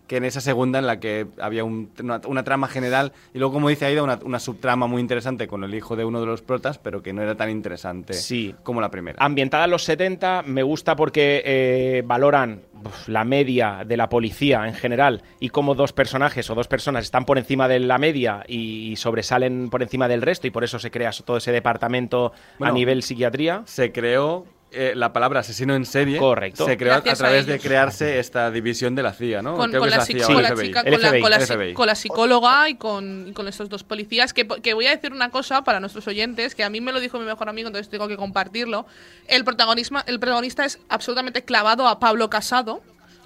[0.07, 3.55] que en esa segunda en la que había un- una, una trama general y luego,
[3.55, 6.43] como dice Aida, una, una subtrama muy interesante con el hijo de uno de los
[6.43, 8.55] protas, pero que no era tan interesante Sí.
[8.63, 9.17] como la primera.
[9.25, 14.67] ambientada en los 70, me gusta porque eh, valoran uf, la media de la policía
[14.67, 18.45] en general y cómo dos personajes o dos personas están por encima de la media
[18.49, 22.73] y sobresalen por encima del resto y por eso se crea todo ese departamento Bueno,
[22.73, 23.63] a nivel psiquiatría.
[23.67, 26.19] Se creó eh, la palabra asesino en serie.
[26.19, 26.65] Correcto.
[26.67, 29.57] Se creó Gracias a a través de crearse esta división de la CIA, ¿no?
[29.57, 30.93] con, Creo con que la, CIA con chica- con
[31.75, 34.33] con con psicóloga y con, y con estos dos policías.
[34.33, 37.01] Que, que voy a decir una cosa para nuestros oyentes, que a mí me lo
[37.01, 38.87] dijo mi mejor amigo, entonces tengo que compartirlo.
[39.29, 42.83] El, protagonismo, el protagonista es absolutamente clavado a Pablo Casado.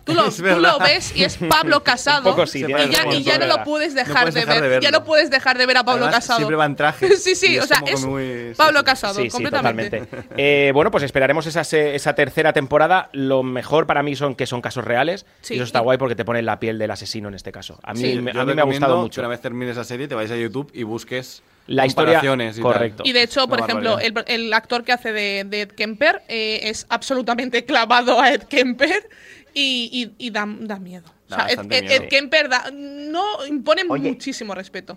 [0.06, 2.30] Tú lo, tú ves y es Pablo Casado.
[2.30, 4.60] Poco sí, y, ya, razón, y ya es no lo puedes No dejar, de, dejar
[4.62, 4.70] ver.
[4.70, 6.36] de ya no puedes dejar de ver a Pablo Además, Casado.
[6.38, 7.16] Siempre va en traje.
[7.16, 8.84] Sí, sí, o sea, es muy- Pablo.
[8.84, 10.04] Casado, Sí, sí, completamente.
[10.36, 13.10] Eh, bueno, pues esperaremos esa, esa tercera temporada.
[13.12, 15.54] Lo mejor para mí son que son casos reales Sí.
[15.54, 17.80] y eso está guay porque te pone en la piel del asesino en este caso.
[17.82, 18.20] A mí, Sí.
[18.20, 19.20] me, a mí me ha gustado Que mucho.
[19.20, 22.60] una vez termines la serie, te vayas a YouTube y busques La historia- y tal.
[22.62, 23.02] correcto.
[23.04, 26.86] Y de hecho, por ejemplo, el, actor que hace de, de Ed Kemper eh, es
[26.90, 29.08] absolutamente clavado a Ed Kemper
[29.58, 31.06] y, y- y da, da miedo.
[31.30, 31.86] O sea, Ed- miedo.
[31.90, 34.10] Ed Kemper da- no impone Oye.
[34.10, 34.96] muchísimo respeto.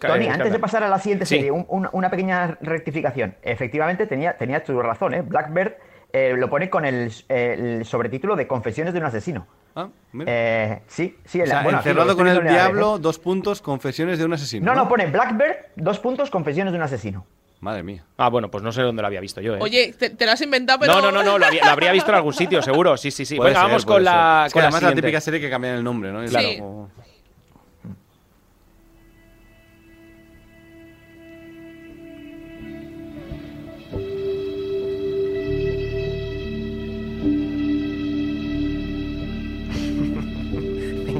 [0.00, 1.36] Tony, eh, antes de pasar a la siguiente Sí.
[1.36, 3.34] serie, un- un- una pequeña rectificación.
[3.42, 5.22] Efectivamente, tenía, tenía tu razón, ¿eh?
[5.22, 5.72] Blackbird
[6.12, 9.46] eh, lo pone con el, el sobretítulo de Confesiones de un asesino.
[9.76, 10.30] Ah, mira.
[10.32, 11.40] Eh, sí, sí.
[11.40, 12.98] O el- sea, bueno, encerrado con el en diablo, ¿eh?
[13.00, 14.66] dos puntos, confesiones de un asesino.
[14.66, 17.26] No, no, pone Blackbird, dos puntos, Confesiones de un asesino.
[17.60, 18.04] Madre mía.
[18.16, 19.58] Ah, bueno, pues no sé dónde lo había visto yo, ¿eh?
[19.60, 20.94] Oye, te, te lo has inventado, pero.
[20.94, 22.96] No, no, no, no, lo, había- lo habría visto en algún sitio, seguro.
[22.96, 23.36] Sí, sí, sí.
[23.36, 24.12] Puede Venga, ser, vamos puede con la.
[24.12, 24.46] ser.
[24.46, 25.02] Es que con la además la siguiente.
[25.02, 26.22] típica serie que cambian el nombre, ¿no?
[26.22, 26.56] Es Sí.
[26.58, 26.90] como-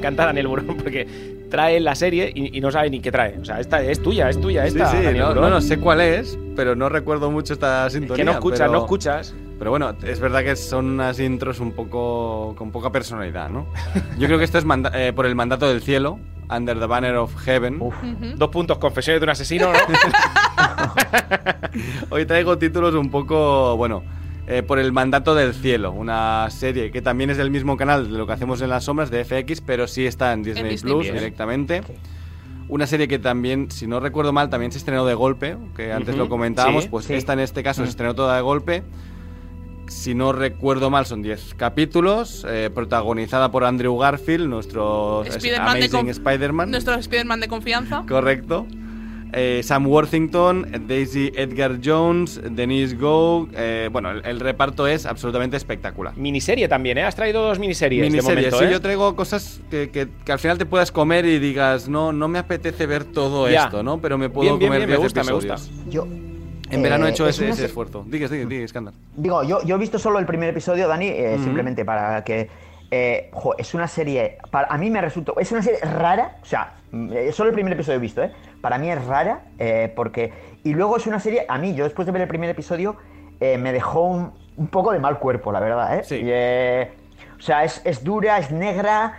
[0.00, 1.06] encanta Daniel Burón porque
[1.50, 3.38] trae la serie y, y no sabe ni qué trae.
[3.38, 4.86] O sea, esta es tuya, es tuya Sí, esta.
[4.90, 5.42] sí, Daniel no, Burón.
[5.44, 8.16] no, no, sé cuál es, pero no recuerdo mucho esta Es sintonía.
[8.16, 9.34] que no escuchas, pero- no escuchas.
[9.58, 13.66] Pero bueno, es verdad que son unas intros un poco con poca personalidad, ¿no?
[14.18, 17.16] Yo creo que esto es manda- eh, por el mandato del cielo, Under the Banner
[17.16, 17.76] of Heaven.
[17.78, 17.92] Ujú.
[18.36, 19.78] Dos puntos, confesiones de un asesino, ¿no?
[22.10, 24.02] Hoy traigo títulos un poco, bueno,
[24.46, 28.18] eh, por el mandato del cielo, una serie que también es del mismo canal de
[28.18, 31.04] lo que hacemos en las sombras de FX, pero sí está en Disney, Disney Plus
[31.06, 31.82] directamente.
[32.68, 36.16] Una serie que también, si no recuerdo mal, también se estrenó de golpe, que antes
[36.16, 37.14] lo comentábamos, sí, pues sí.
[37.14, 38.82] esta en este caso se estrenó toda de golpe.
[39.88, 46.08] Si no recuerdo mal, son 10 capítulos, eh, protagonizada por Andrew Garfield, nuestro Spider-Man Amazing
[46.10, 46.70] Spider-Man.
[46.70, 48.04] Nuestro Spider-Man de confianza.
[48.08, 48.66] Correcto.
[49.32, 53.48] Eh, Sam Worthington, Daisy Edgar Jones, Denise Go.
[53.54, 56.16] eh, bueno, el, el reparto es absolutamente espectacular.
[56.16, 57.04] Miniserie también, ¿eh?
[57.04, 58.72] Has traído dos miniseries de Miniserie, momento, sí, ¿eh?
[58.72, 62.28] yo traigo cosas que, que- que al final te puedas comer y digas, no, no
[62.28, 63.64] me apetece ver todo Ya.
[63.64, 64.00] esto, ¿no?
[64.00, 65.56] Pero me puedo Bien, bien, comer bien, me 10 gusta, me gusta.
[65.88, 66.06] Yo,
[66.70, 68.04] En verano he hecho es ese, una ese se- esfuerzo.
[68.08, 68.96] Digas, digas, escándalo.
[69.16, 72.48] Digo, yo, yo he visto solo el primer episodio, Dani, eh, simplemente para que.
[72.90, 74.38] Eh, jo, es una serie.
[74.50, 75.38] Para, a mí me resultó.
[75.38, 76.38] Es una serie rara.
[76.42, 78.32] O sea, mm, eh, solo el primer episodio he visto, ¿eh?
[78.60, 80.32] Para mí es rara, eh, porque.
[80.64, 81.46] Y luego es una serie.
[81.48, 82.96] A mí, yo después de ver el primer episodio,
[83.38, 86.04] eh, me dejó un, un poco de mal cuerpo, la verdad, ¿eh?
[86.04, 86.16] Sí.
[86.16, 86.30] Y,
[87.38, 89.14] o sea, es, es dura, es negra.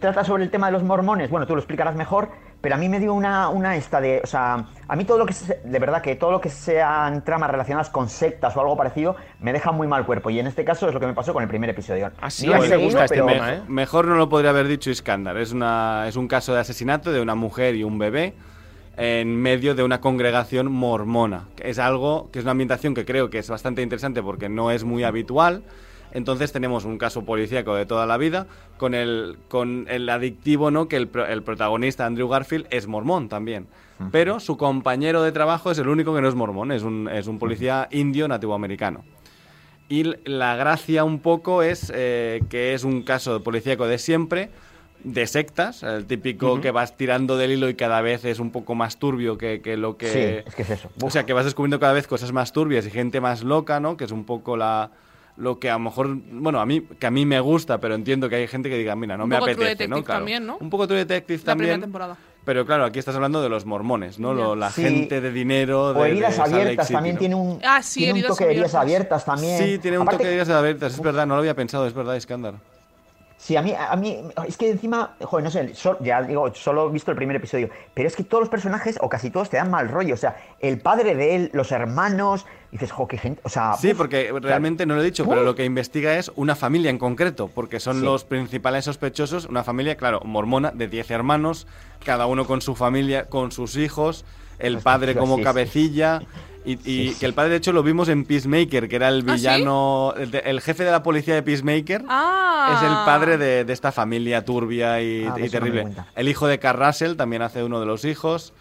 [0.00, 1.28] trata sobre el tema de los mormones.
[1.28, 2.30] Bueno, tú lo explicarás mejor.
[2.60, 4.20] Pero a mí me dio una, una esta de.
[4.22, 5.32] O sea, a mí todo lo que.
[5.32, 9.16] se- de verdad que todo lo que sean tramas relacionadas con sectas o algo parecido
[9.40, 10.28] me deja muy mal cuerpo.
[10.30, 12.10] Y en este caso es lo que me pasó con el primer episodio.
[12.20, 13.62] Ah, sí, No gusta este tema, ¿eh?
[13.66, 15.38] Mejor no lo podría haber dicho Iskandar.
[15.38, 18.34] Es, una, es un caso de asesinato de una mujer y un bebé
[18.96, 21.44] en medio de una congregación mormona.
[21.62, 24.84] Es algo que es una ambientación que creo que es bastante interesante porque no es
[24.84, 25.62] muy habitual.
[26.12, 28.46] Entonces tenemos un caso policíaco de toda la vida
[28.78, 30.88] con el, con el adictivo, ¿no?
[30.88, 33.66] Que el, pro- el protagonista, Andrew Garfield, es mormón también.
[34.10, 37.26] Pero su compañero de trabajo es el único que no es mormón, es un, es
[37.26, 39.04] un policía indio nativoamericano.
[39.90, 44.48] Y la gracia un poco es eh, que es un caso policíaco de siempre,
[45.04, 48.74] de sectas, el típico que vas tirando del hilo y cada vez es un poco
[48.74, 50.06] más turbio que, que lo que...
[50.08, 50.90] Sí, es que es eso.
[51.02, 53.96] O sea, que vas descubriendo cada vez cosas más turbias y gente más loca, ¿no?
[53.96, 54.90] Que es un poco la
[55.40, 58.28] lo que a lo mejor, bueno, a mí que a mí me gusta, pero entiendo
[58.28, 59.96] que hay gente que diga, mira, no Un me poco True apetece, ¿no?
[59.96, 60.18] Detective Claro.
[60.20, 60.56] también, ¿no?
[60.60, 61.68] Un poco True Detective La también.
[61.70, 62.16] primera temporada.
[62.44, 64.32] Pero claro, aquí estás hablando de los mormones, ¿no?
[64.32, 64.82] Lo- la Sí.
[64.82, 65.88] gente de dinero.
[65.88, 67.18] O de- heridas de Salt Lake abiertas City, también ¿no?
[67.18, 68.82] tiene un, Ah, sí, tiene un heridas toque de heridas abiertas.
[68.82, 69.58] abiertas también.
[69.74, 71.92] Sí, tiene un Aparte- toque de heridas abiertas, es verdad, no lo había pensado, es
[71.94, 72.54] verdad, Iskandar.
[73.42, 76.90] Sí, a mí, a mí, es que encima, joder, no sé, so- ya digo, solo
[76.90, 79.56] he visto el primer episodio, pero es que todos los personajes, o casi todos, te
[79.56, 80.12] dan mal rollo.
[80.12, 83.72] O sea, el padre de él, los hermanos, dices, jo, qué gente, o sea...
[83.80, 85.30] Sí, uf, porque realmente no lo he dicho, uf.
[85.30, 88.04] pero lo que investiga es una familia en concreto, porque son Sí.
[88.04, 91.66] los principales sospechosos, una familia, claro, mormona, de 10 hermanos,
[92.04, 94.26] cada uno con su familia, con sus hijos,
[94.60, 96.22] el padre como cabecilla,
[96.64, 99.32] y, y que el padre, de hecho, lo vimos en Peacemaker, que era el ¿Ah,
[99.32, 99.32] sí?
[99.36, 102.04] villano, el, de- el jefe de la policía de Peacemaker.
[102.08, 102.74] Ah.
[102.76, 105.86] Es el padre de, de esta familia turbia y, Ah, y no di terrible.
[106.14, 108.52] el hijo de Carl Russell también hace uno de los hijos.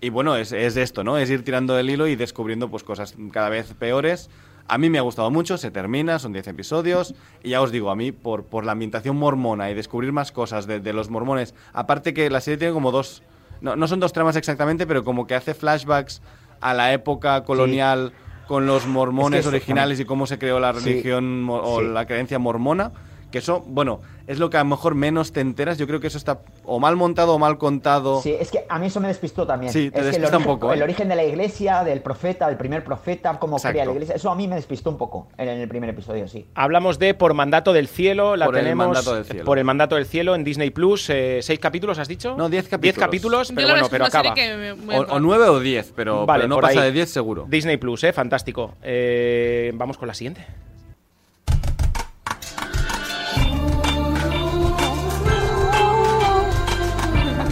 [0.00, 1.16] Y bueno, es, es esto, ¿no?
[1.16, 4.28] Es ir tirando del hilo y descubriendo pues cosas cada vez peores.
[4.66, 7.14] A mí me ha gustado mucho, se termina, son 10 episodios.
[7.42, 10.66] Y ya os digo, a mí, por, por la ambientación mormona y descubrir más cosas
[10.66, 13.22] de, de los mormones, aparte que la serie tiene como dos.
[13.60, 16.20] No, no son dos tramas exactamente, pero como que hace flashbacks
[16.60, 18.12] a la época colonial
[18.46, 21.86] con los mormones originales y cómo se creó la religión o Sí.
[21.86, 22.92] la creencia mormona.
[23.34, 25.76] Que eso, bueno, es lo que a lo mejor menos te enteras.
[25.76, 28.22] Yo creo que eso está o mal montado o mal contado.
[28.22, 29.72] Sí, es que a mí eso me despistó también.
[29.72, 30.76] Sí, te es que el despista un origen, poco, ¿eh?
[30.76, 33.72] El origen de la iglesia, del profeta, del primer profeta, cómo Exacto.
[33.74, 36.46] crea la iglesia, eso a mí me despistó un poco en el primer episodio, sí.
[36.54, 39.44] Hablamos de Por Mandato del Cielo, la Por el tenemos Mandato del Cielo.
[39.46, 41.10] por el Mandato del Cielo en Disney Plus.
[41.10, 42.36] eh, ¿Seis capítulos has dicho?
[42.36, 43.04] No, diez Diez capítulos.
[43.04, 44.32] capítulos, Yo pero bueno, pero acaba.
[44.36, 46.86] me- me O, nueve o diez, pero, Vale, pero no pasa ahí.
[46.86, 47.46] de diez seguro.
[47.48, 48.74] Disney Plus, eh, fantástico.
[48.80, 50.46] Eh, vamos con la siguiente.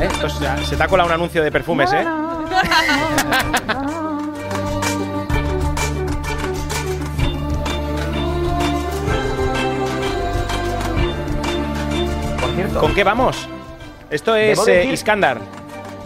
[0.03, 0.09] ¿Eh?
[0.11, 2.05] Esto se, se te ha colado un anuncio de perfumes, ¿eh?
[12.41, 12.81] Por cierto.
[12.81, 13.49] ¿Con qué vamos?
[14.11, 15.39] Esto es eh, Iskandar.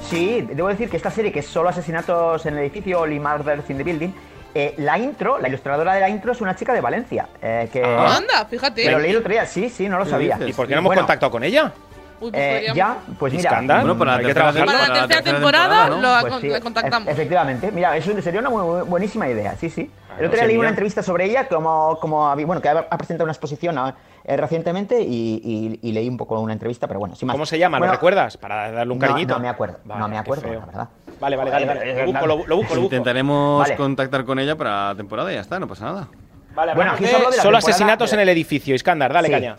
[0.08, 3.68] Sí, debo decir que esta serie, que es solo asesinatos en el edificio, Only Murders
[3.70, 4.10] in the Building,
[4.54, 7.28] eh, la intro, la ilustradora de la intro es una chica de Valencia.
[7.42, 8.16] eh, que Ah.
[8.16, 8.88] Anda, fíjate.
[8.90, 10.38] lo leí el otro día, sí, sí, no lo ¿Qué sabía.
[10.46, 11.72] ¿Y por qué no hemos Bueno, contactado con ella?
[12.20, 13.50] Uy, pues eh, ya, pues mira.
[13.50, 13.80] Iskandar.
[13.80, 14.44] Bueno, para la tercera.
[14.52, 17.08] Para la para la tercera temporada lo Pues sí, contactamos.
[17.08, 17.70] e- efectivamente.
[17.72, 19.90] Mira, eso sería una muy, muy buenísima idea, sí, sí.
[20.06, 22.88] Claro, el otro día leí una entrevista sobre ella, como, como había- bueno, que ha
[22.96, 23.76] presentado una exposición
[24.24, 27.34] eh, recientemente y, y- y leí un poco una entrevista, pero bueno, sin más.
[27.34, 27.78] ¿Cómo se llama?
[27.78, 28.36] Bueno, ¿Lo recuerdas?
[28.38, 29.34] Para darle un no, cariñito.
[29.34, 30.88] no me acuerdo, Vale, no me acuerdo, la verdad.
[31.20, 31.94] Vale, vale, dale, dale.
[32.04, 32.94] Lo busco, lo, bu- lo busco, lo busco.
[32.96, 33.76] Intentaremos Vale.
[33.76, 36.08] contactar con ella para la temporada y ya está, no pasa nada.
[36.54, 38.74] Vale, Bueno, aquí solo de la solo asesinatos en el edificio.
[38.74, 39.34] Iskandar, dale Sí.
[39.34, 39.56] caña.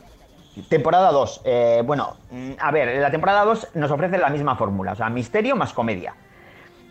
[0.69, 1.41] Temporada 2.
[1.45, 5.09] eh, bueno, mm, a ver, la temporada 2 nos ofrece la misma fórmula, o sea,
[5.09, 6.13] misterio más comedia.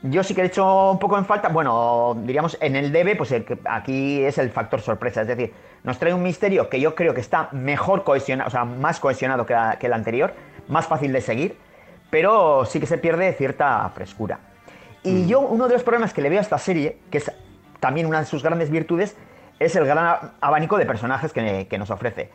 [0.02, 3.32] Yo sí que he hecho un poco en falta, bueno, diríamos en el debe, pues
[3.32, 5.52] el que aquí es el factor sorpresa, es decir,
[5.84, 9.46] nos trae un misterio que yo creo que está mejor cohesionado, o sea, más cohesionado
[9.46, 10.34] que, la- que el anterior,
[10.68, 11.56] más fácil de seguir,
[12.10, 14.38] pero sí que se pierde cierta frescura.
[15.02, 17.32] Y yo uno de los problemas que le veo a esta serie, que es
[17.80, 19.16] también una de sus grandes virtudes,
[19.58, 22.30] es el gran abanico de personajes que, que nos ofrece.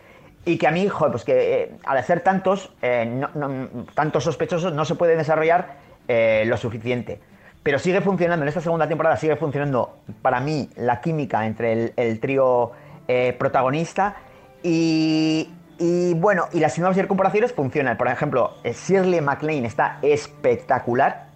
[0.46, 4.24] Y que a mí, joder, pues que eh, al ser tantos, eh, no- no- tantos
[4.24, 5.76] sospechosos, no se puede desarrollar
[6.08, 7.20] eh, lo suficiente.
[7.64, 11.94] Pero sigue funcionando, en esta segunda temporada sigue funcionando para mí la química entre el,
[11.96, 12.72] el trío
[13.08, 14.16] eh, protagonista
[14.64, 17.98] y, y, bueno, y las nuevas incorporaciones funcionan.
[17.98, 21.28] Por ejemplo, eh, Shirley MacLaine está espectacular.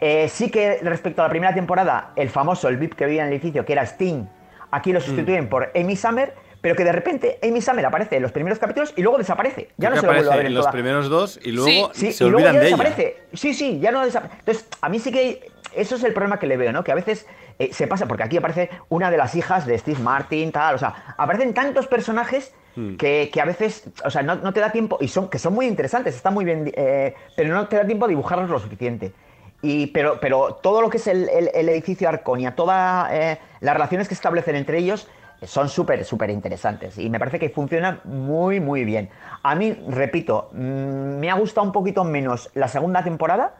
[0.00, 3.28] Eh, sí que respecto a la primera temporada, el famoso, el VIP que vivía en
[3.28, 4.26] el edificio, que era Sting,
[4.70, 6.34] aquí lo sustituyen por Amy Summer,
[6.64, 9.68] pero que de repente Amy Summer aparece en los primeros capítulos y luego desaparece.
[9.76, 11.52] Ya Creo no se lo vuelve a ver en en los toda- primeros dos y
[11.52, 12.76] luego Sí, se y luego olvidan ya de ella.
[12.78, 13.16] desaparece.
[13.34, 14.38] Sí, sí, ya no desaparece.
[14.38, 16.82] Entonces, a mí sí que eso es el problema que le veo, ¿no?
[16.82, 17.26] Que a veces
[17.58, 20.78] eh, se pasa, porque aquí aparece una de las hijas de Steve Martin, tal, o
[20.78, 22.96] sea, aparecen tantos personajes Hmm.
[22.96, 25.52] que, que a veces, o sea, no, no te da tiempo, y son que son
[25.52, 29.12] muy interesantes, están muy bien, eh, pero no te da tiempo a dibujarlos lo suficiente.
[29.60, 33.74] Y, pero, pero todo lo que es el, el- el edificio Arconia, todas eh, las
[33.74, 35.08] relaciones que establecen entre ellos
[35.46, 36.98] son súper, súper interesantes.
[36.98, 39.10] Y me parece que funcionan muy, muy bien.
[39.42, 43.54] A mí, repito, mm, me ha gustado un poquito menos la segunda temporada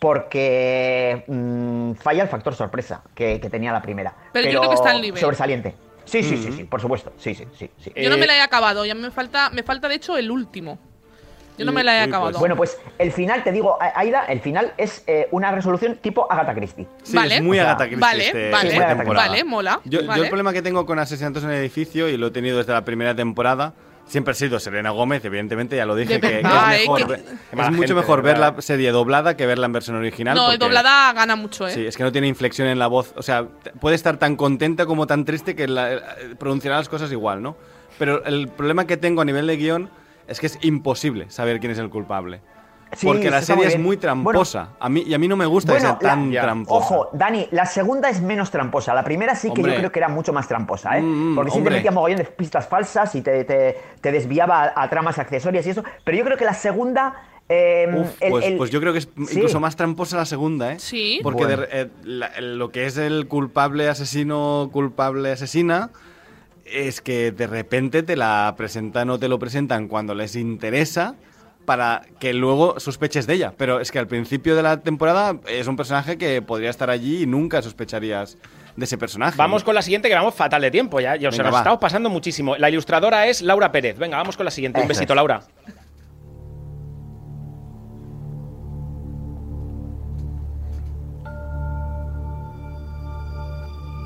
[0.00, 4.14] porque mm, falla el factor sorpresa que, que tenía la primera.
[4.32, 5.20] Pero yo creo que está al nivel.
[5.20, 5.74] Sobresaliente.
[6.04, 7.12] Sí, sí, sí, sí, por supuesto.
[7.18, 7.70] Sí, sí, sí.
[7.78, 7.92] sí.
[7.94, 10.30] Yo no Eh, me la he acabado, ya me falta, me falta de hecho el
[10.30, 10.78] último.
[11.58, 12.38] Yo no me la he pues, acabado.
[12.38, 16.54] Bueno, pues el final, te digo, Aida, el final es eh, una resolución tipo Agatha
[16.54, 16.86] Christie.
[17.02, 17.36] Sí, Vale.
[17.36, 19.28] es muy O sea, Agatha Christie vale, este- vale, esta temporada.
[19.28, 19.80] vale, mola.
[19.84, 20.22] Yo, yo vale.
[20.22, 22.84] el problema que tengo con Asesinatos en el Edificio, y lo he tenido desde la
[22.84, 23.74] primera temporada,
[24.06, 26.48] siempre ha sido Selena Gómez, evidentemente, ya lo dije, que, es, eh,
[26.86, 27.14] mejor que-
[27.52, 30.34] es mucho gente, mejor ver la serie doblada que verla en versión original.
[30.34, 31.72] No, porque- doblada gana mucho, ¿eh?
[31.72, 33.12] Sí, es que no tiene inflexión en la voz.
[33.16, 33.44] O sea,
[33.80, 36.00] puede estar tan contenta como tan triste que la- eh,
[36.38, 37.56] pronunciará las cosas igual, ¿no?
[37.98, 39.90] Pero el problema que tengo a nivel de guion
[40.28, 42.40] es que es imposible saber quién es el culpable.
[42.92, 44.70] Sí, porque la muy serie es muy tramposa.
[44.80, 46.76] a mí, y a mí no me gusta que Bueno, sea tan la- tramposa.
[46.94, 48.94] Ojo, Dani, la segunda es menos tramposa.
[48.94, 49.72] La primera sí que Hombre.
[49.72, 51.02] yo creo que era mucho más tramposa, ¿eh?
[51.02, 54.62] Mm, mm, Porque sí te metía mogollón de pistas falsas y te, te- te desviaba
[54.74, 55.84] a, a tramas accesorias y eso.
[56.02, 57.14] Pero yo creo que la segunda.
[57.50, 59.36] eh, Uf, el- pues, el- pues yo creo que es Sí.
[59.36, 60.78] incluso más tramposa la segunda, ¿eh?
[60.78, 61.20] Sí.
[61.22, 61.62] Porque de Bueno.
[61.72, 65.88] re- eh, la- lo que es el culpable asesino, culpable asesina,
[66.72, 71.14] es que de repente te la presentan o te lo presentan cuando les interesa
[71.64, 73.52] para que luego sospeches de ella.
[73.56, 77.22] Pero es que al principio de la temporada es un personaje que podría estar allí
[77.22, 78.38] y nunca sospecharías
[78.74, 79.36] de ese personaje.
[79.36, 81.16] Vamos con la siguiente, que vamos fatal de tiempo ya.
[81.16, 81.58] Ya os Venga, nos va.
[81.58, 82.56] estamos pasando muchísimo.
[82.56, 83.98] La ilustradora es Laura Pérez.
[83.98, 84.80] Venga, vamos con la siguiente.
[84.80, 85.16] Un besito, es.
[85.16, 85.42] Laura.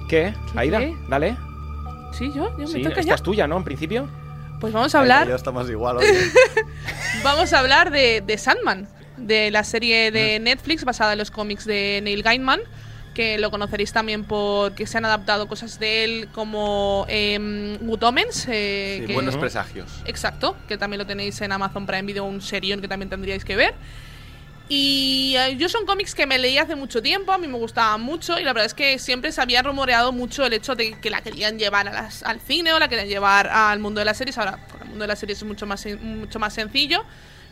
[0.08, 0.34] ¿Qué?
[0.56, 0.94] Aida, qué?
[1.08, 1.36] dale.
[2.12, 3.14] Sí, yo, yo Sí, me toca esta ya.
[3.14, 3.56] es tuya, ¿no?
[3.56, 4.08] En principio.
[4.60, 5.96] Pues vamos a hablar, Ya estamos igual.
[5.98, 6.06] oye.
[7.24, 11.64] vamos a hablar de, de Sandman, de la serie de Netflix basada en los cómics
[11.64, 12.60] de Neil Gaiman,
[13.14, 18.46] que lo conoceréis también porque se han adaptado cosas de él como eh, Good Omens,
[18.48, 20.02] eh, Sí, que- buenos presagios.
[20.06, 23.56] Exacto, que también lo tenéis en Amazon Prime Video, un serión que también tendríais que
[23.56, 23.74] ver.
[24.74, 28.00] Y eh, yo son cómics que me leí hace mucho tiempo, a mí me gustaban
[28.00, 31.10] mucho y la verdad es que siempre se había rumoreado mucho el hecho de que
[31.10, 34.16] la querían llevar a las- al cine o la querían llevar al mundo de las
[34.16, 34.38] series.
[34.38, 37.04] Ahora, el mundo de las series es mucho más, mucho más sencillo.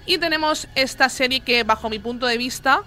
[0.07, 2.85] Y tenemos esta serie que, bajo mi punto de vista,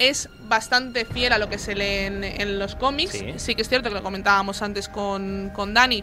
[0.00, 3.12] es bastante fiel a lo que se lee en, en los cómics.
[3.12, 3.34] Sí.
[3.36, 3.54] Sí.
[3.54, 6.02] que es cierto que lo comentábamos antes con, con Dani.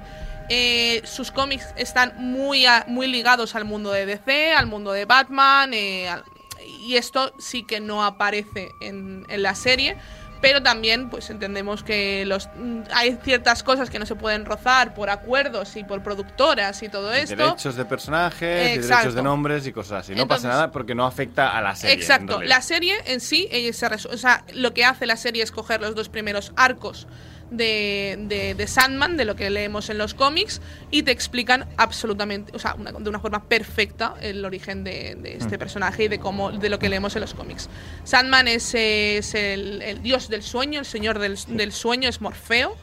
[0.49, 5.03] Eh, sus cómics están muy, a- muy ligados al mundo de DC, al mundo de
[5.03, 6.23] Batman, eh, al-
[6.65, 9.97] y esto sí que no aparece en, en la serie
[10.43, 14.93] pero también pues entendemos que los mm, hay ciertas cosas que no se pueden rozar
[14.93, 17.37] por acuerdos y por productoras y todo esto.
[17.37, 20.13] Derechos de personajes, y derechos de nombres y cosas así.
[20.13, 21.95] No pasa nada porque no afecta a la serie.
[21.95, 22.41] Exacto.
[22.41, 25.79] La serie en sí, eh, se o sea, lo que hace la serie es coger
[25.79, 27.07] los dos primeros arcos
[27.51, 32.59] de, de, Sandman, de lo que leemos en los cómics, y te explican absolutamente, o
[32.59, 35.59] sea, de una forma perfecta el origen de, este mm.
[35.59, 37.69] personaje y de cómo, de lo que leemos en los cómics.
[38.03, 42.75] Sandman es, es el, dios del sueño, el señor del, del sueño, es Morfeo.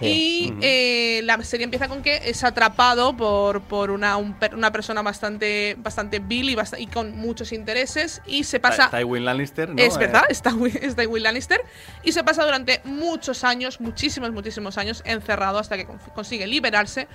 [0.00, 5.76] Y eh, la serie empieza con que es atrapado por, por una, una persona bastante,
[5.78, 8.90] bastante vil y, con muchos intereses y se pasa...
[8.90, 9.80] Tywin Lannister, ¿no?
[9.80, 11.60] Es verdad, es Tywin Lannister.
[12.02, 17.06] Y se pasa durante muchos años, muchísimos, muchísimos años, encerrado hasta que consigue liberarse.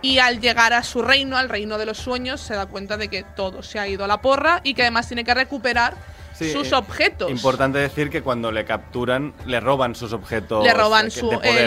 [0.00, 3.08] Y al llegar a su reino, al reino de los sueños, se da cuenta de
[3.08, 5.94] que todo se ha ido a la porra y que además tiene que recuperar
[6.38, 7.30] sus eh, objetos.
[7.30, 10.64] Importante decir que cuando le capturan, le roban sus objetos.
[10.64, 11.66] Le roban, su, eh,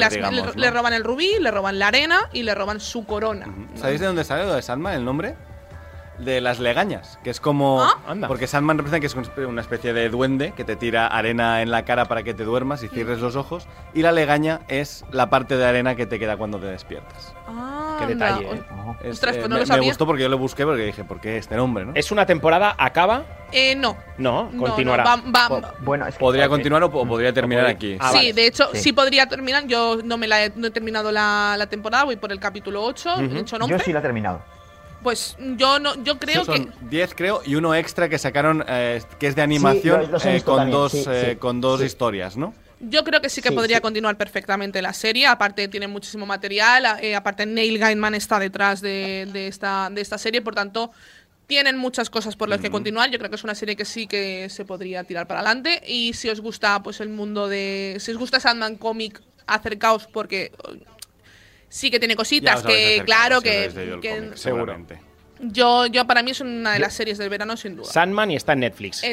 [0.56, 3.48] le, roban el rubí, le roban la arena y le roban su corona.
[3.76, 5.36] ¿Sabéis de dónde sale lo de Sandman, el nombre?
[6.18, 7.82] de las legañas, que es como...
[7.82, 7.98] ¿Ah?
[8.28, 11.84] Porque Sandman representa que es una especie de duende que te tira arena en la
[11.84, 15.58] cara para que te duermas y cierres los ojos, y la legaña es la parte
[15.58, 17.34] de arena que te queda cuando te despiertas.
[17.48, 18.46] Ah, Qué detalle.
[18.46, 19.10] ¿eh?
[19.10, 19.82] Ostras, pues no me, lo sabía.
[19.82, 21.86] me gustó porque yo lo busqué porque dije, ¿por qué este nombre?
[21.86, 21.94] ¿no?
[21.96, 22.76] ¿Es una temporada?
[22.78, 23.24] ¿Acaba?
[23.52, 23.98] Eh, no.
[24.18, 25.22] No, continuará.
[25.80, 27.98] bueno, podría continuar o, podría terminar aquí.
[28.00, 28.94] Ah, sí, de hecho, sí.
[28.94, 29.66] podría terminar.
[29.68, 33.16] Yo no me la he, no he terminado la, temporada, voy por el capítulo 8,
[33.68, 34.42] Yo sí la he terminado.
[35.04, 36.58] Pues yo no, yo creo que.
[36.58, 40.70] Son 10, creo, y uno extra que sacaron, eh, que es de animación, eh, con,
[40.70, 42.54] dos, eh, con dos historias, ¿no?
[42.84, 45.28] Yo creo que sí que podría continuar perfectamente la serie.
[45.28, 46.86] Aparte, tiene muchísimo material.
[47.16, 50.42] aparte, Neil Gaiman está detrás de, esta, de esta serie.
[50.42, 50.92] Por tanto,
[51.46, 53.12] tienen muchas cosas por las que continuar.
[53.12, 55.82] Yo creo que es una serie que sí que se podría tirar para adelante.
[55.86, 57.98] Y si os gusta pues el mundo de.
[58.00, 60.52] Si os gusta Sandman Comic, acercaos porque
[61.70, 65.00] sí que tiene cositas que, claro, que, seguramente.
[65.40, 67.92] Yo, yo para mí es una de las series del verano sin duda.
[67.92, 69.04] Sandman y está en Netflix.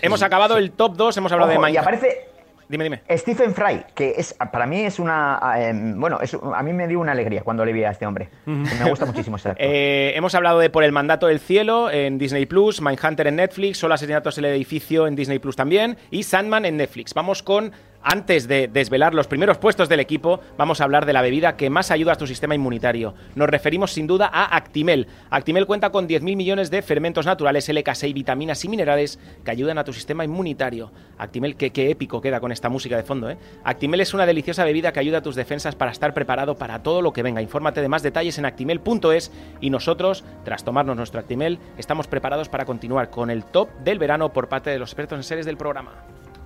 [0.00, 1.74] Hemos acabado el top 2, hemos hablado de Minecraft.
[1.74, 2.31] Y aparece
[2.68, 3.02] Dime, dime.
[3.10, 5.40] Stephen Fry, que es para mí es una.
[5.56, 6.18] Em, bueno,
[6.54, 8.28] a mí me dio una alegría cuando le vi a este hombre.
[8.46, 9.64] Me gusta muchísimo ese actor.
[9.66, 13.78] Eh, hemos hablado de Por el mandato del cielo en Disney Plus, Mindhunter en Netflix,
[13.78, 17.14] Solo asesinatos en el edificio en Disney Plus también y Sandman en Netflix.
[17.14, 17.72] Vamos con
[18.02, 21.70] antes de desvelar los primeros puestos del equipo, vamos a hablar de la bebida que
[21.70, 23.14] más ayuda a tu sistema inmunitario.
[23.34, 25.06] Nos referimos sin duda a Actimel.
[25.30, 29.84] Actimel cuenta con 10.000 millones de fermentos naturales, LK6, vitaminas y minerales que ayudan a
[29.84, 30.90] tu sistema inmunitario.
[31.18, 33.38] Actimel, qué, épico queda con esta música de fondo, ¿eh?
[33.64, 37.02] Actimel es una deliciosa bebida que ayuda a tus defensas para estar preparado para todo
[37.02, 37.42] lo que venga.
[37.42, 39.30] Infórmate de más detalles en actimel.es
[39.60, 44.32] y nosotros, tras tomarnos nuestro Actimel, estamos preparados para continuar con el top del verano
[44.32, 45.92] por parte de los expertos en series del programa.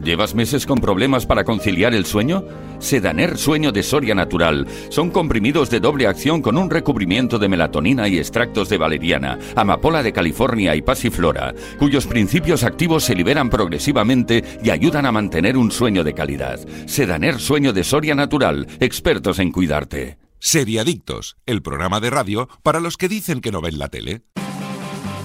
[0.01, 2.45] ¿Llevas meses con problemas para conciliar el sueño?
[2.79, 4.67] Sedaner Sueño de Soria Natural.
[4.91, 10.03] Son comprimidos de doble acción con un recubrimiento de melatonina y extractos de valeriana, amapola
[10.03, 15.71] de California y pasiflora, cuyos principios activos se liberan progresivamente y ayudan a mantener un
[15.71, 16.61] sueño de calidad.
[16.87, 18.67] Sedaner Sueño de Soria Natural.
[18.81, 20.19] Expertos en cuidarte.
[20.39, 24.23] Seriadictos, el programa de radio para los que dicen que no ven la tele.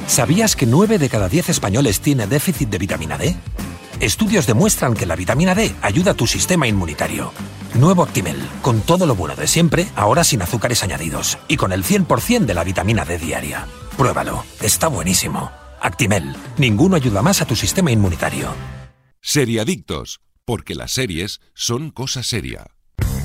[0.08, 3.36] ¿Sabías que 9 de cada 10 españoles tiene déficit de vitamina D?
[4.02, 7.32] Estudios demuestran que la vitamina D ayuda a tu sistema inmunitario.
[7.76, 11.84] Nuevo Actimel, con todo lo bueno de siempre, ahora sin azúcares añadidos y con el
[11.84, 13.68] 100% de la vitamina D diaria.
[13.98, 15.52] Pruébalo, está buenísimo.
[15.80, 18.50] Actimel, ninguno ayuda más a tu sistema inmunitario.
[19.22, 22.72] Seriadictos, porque las series son cosa seria.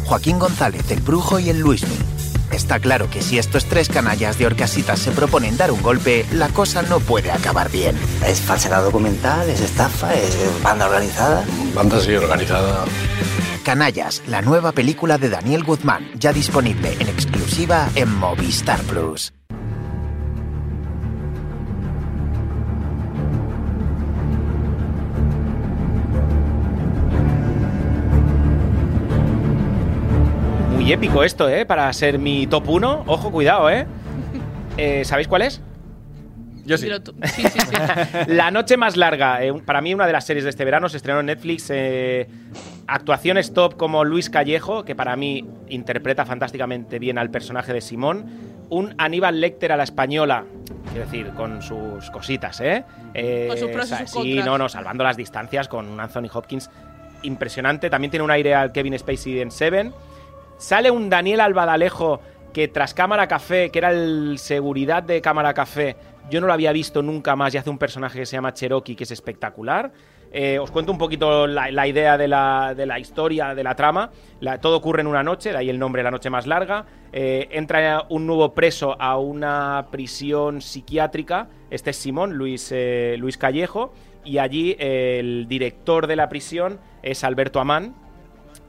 [0.05, 2.16] Joaquín González, el Brujo y el Luismi
[2.53, 6.49] Está claro que si estos tres canallas de Orcasitas se proponen dar un golpe, la
[6.49, 7.97] cosa no puede acabar bien.
[8.27, 11.45] Es falsedad documental, es estafa, es banda organizada.
[11.75, 12.85] Banda sí organizada.
[13.65, 19.36] Canallas, la nueva película de Daniel Guzmán, ya disponible en exclusiva en Movistar Plus.
[30.93, 31.67] Épico esto, ¿eh?
[31.67, 33.05] Para ser mi top 1.
[33.07, 33.87] Ojo, cuidado, ¿eh?
[34.77, 35.61] eh ¿Sabéis cuál es?
[36.65, 36.89] Yo sí.
[38.27, 39.43] la noche más larga.
[39.45, 41.71] Eh, para mí, una de las series de este verano se estrenó en Netflix.
[41.71, 42.29] Eh,
[42.89, 48.27] actuaciones top como Luis Callejo, que para mí interpreta fantásticamente bien al personaje de Simón.
[48.69, 50.45] Un Aníbal Lecter a la española,
[50.91, 52.85] quiero decir, con sus cositas, ¿eh?
[53.49, 56.69] con sus pros y Sí, no, no, salvando las distancias con un Anthony Hopkins
[57.23, 57.91] impresionante.
[57.91, 59.93] También tiene un aire al Kevin Spacey en Seven.
[60.59, 62.21] Sale un Daniel Albadalejo
[62.53, 65.97] que tras Cámara Café, que era el seguridad de Cámara Café,
[66.31, 68.97] yo no lo había visto nunca más y hace un personaje que se llama Cherokee,
[68.97, 69.93] que es espectacular.
[70.33, 74.11] Eh, os cuento un poquito la, idea de la, de la, historia, de la trama.
[74.61, 76.87] todo ocurre en una noche, de ahí el nombre La Noche Más Larga.
[77.13, 81.49] Eh, entra un nuevo preso a una prisión psiquiátrica.
[81.71, 83.93] Este es Simón, Luis, eh, Luis Callejo.
[84.25, 87.95] Y allí el director de la prisión es Alberto Amán.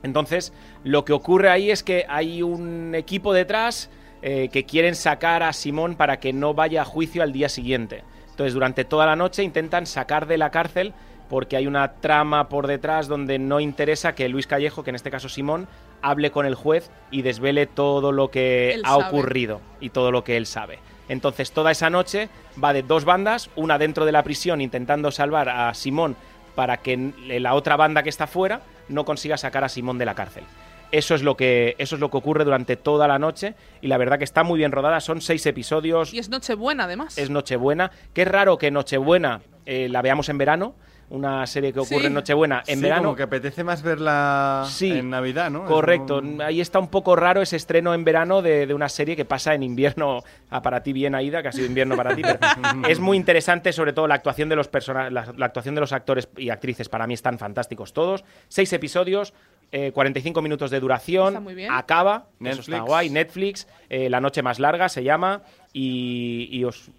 [0.04, 3.90] Entonces, lo que ocurre ahí es que hay un equipo detrás
[4.22, 8.04] que quieren sacar a Simón para que no vaya a juicio al día siguiente.
[8.30, 10.94] Entonces, durante toda la noche intentan sacar de la cárcel
[11.30, 15.12] porque hay una trama por detrás donde no interesa que Luis Callejo, que en este
[15.12, 15.68] caso Simón,
[16.02, 20.38] hable con el juez y desvele todo lo que ha ocurrido y todo lo que
[20.38, 20.80] él sabe.
[21.10, 22.30] Entonces toda esa noche
[22.64, 26.16] va de dos bandas, una dentro de la prisión intentando salvar a Simón
[26.56, 30.16] para que la otra banda que está fuera no consiga sacar a Simón de la
[30.16, 30.44] cárcel.
[30.92, 33.98] Eso es lo que eso es lo que ocurre durante toda la noche y la
[33.98, 35.02] verdad que está muy bien rodada.
[35.02, 36.14] Son seis episodios.
[36.14, 37.18] Y es Nochebuena además.
[37.18, 37.92] Es Nochebuena.
[38.14, 40.76] Qué raro que Nochebuena eh, la veamos en verano
[41.10, 43.04] una serie que ocurre en Nochebuena en verano.
[43.04, 45.66] Como que apetece más verla en Navidad, ¿no?
[45.66, 46.22] Correcto.
[46.44, 49.64] Ahí está un poco raro ese estreno en verano de, una serie que pasa en
[49.64, 50.24] invierno.
[50.50, 52.22] A para ti bien, Aida, que ha sido invierno para ti.
[52.90, 56.28] es muy interesante, sobre todo la actuación de los personajes, la, actuación de los actores
[56.38, 56.90] y actrices.
[56.90, 58.24] Para mí están fantásticos todos.
[58.48, 59.34] Seis episodios.
[59.70, 62.54] 45 eh, minutos de duración, acaba, Netflix.
[62.54, 65.42] eso está guay, Netflix, eh, La Noche Más Larga se llama,
[65.74, 66.90] y, os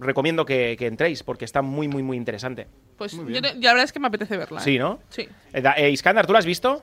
[0.00, 2.66] recomiendo que, que, entréis porque está muy, muy, muy interesante.
[2.96, 4.60] Pues yo la verdad es que me apetece verla.
[4.60, 5.00] Sí, ¿no?
[5.08, 5.28] Sí.
[5.52, 6.82] Eh, eh, Iskandar, ¿tú la has visto?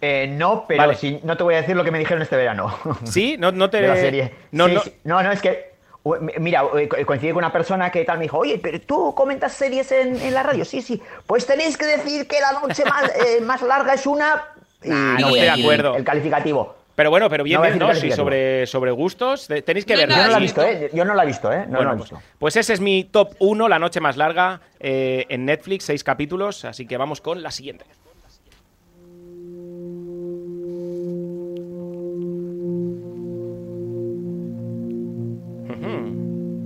[0.00, 0.92] Eh, no, pero
[1.22, 2.76] no te voy a decir lo que me dijeron este verano.
[3.04, 3.36] ¿Sí?
[3.38, 3.80] ¿No, no te...
[3.80, 4.34] De la serie.
[4.52, 4.82] No, no.
[5.04, 5.76] no, no, es que...
[6.38, 6.62] Mira,
[7.04, 10.44] coincidí con una persona que tal me dijo, oye, pero tú comentas series en, la
[10.44, 10.64] radio.
[10.64, 11.02] Sí, sí.
[11.26, 13.10] Pues tenéis que decir que la noche más,
[13.42, 14.44] más larga es una...
[14.84, 15.96] no estoy de acuerdo.
[15.96, 16.76] El calificativo.
[16.96, 17.94] Pero bueno, pero bien, bien, ¿no?
[17.94, 19.46] Sí, sobre, sobre gustos.
[19.66, 20.16] tenéis que verla.
[20.16, 20.90] Yo no la he visto, ¿eh?
[20.94, 21.66] Yo no la he visto, ¿eh?
[21.68, 25.84] No pues, pues, ese es mi top 1, La Noche Más Larga, eh, en Netflix,
[25.84, 26.64] seis capítulos.
[26.64, 27.84] Así que vamos con la siguiente.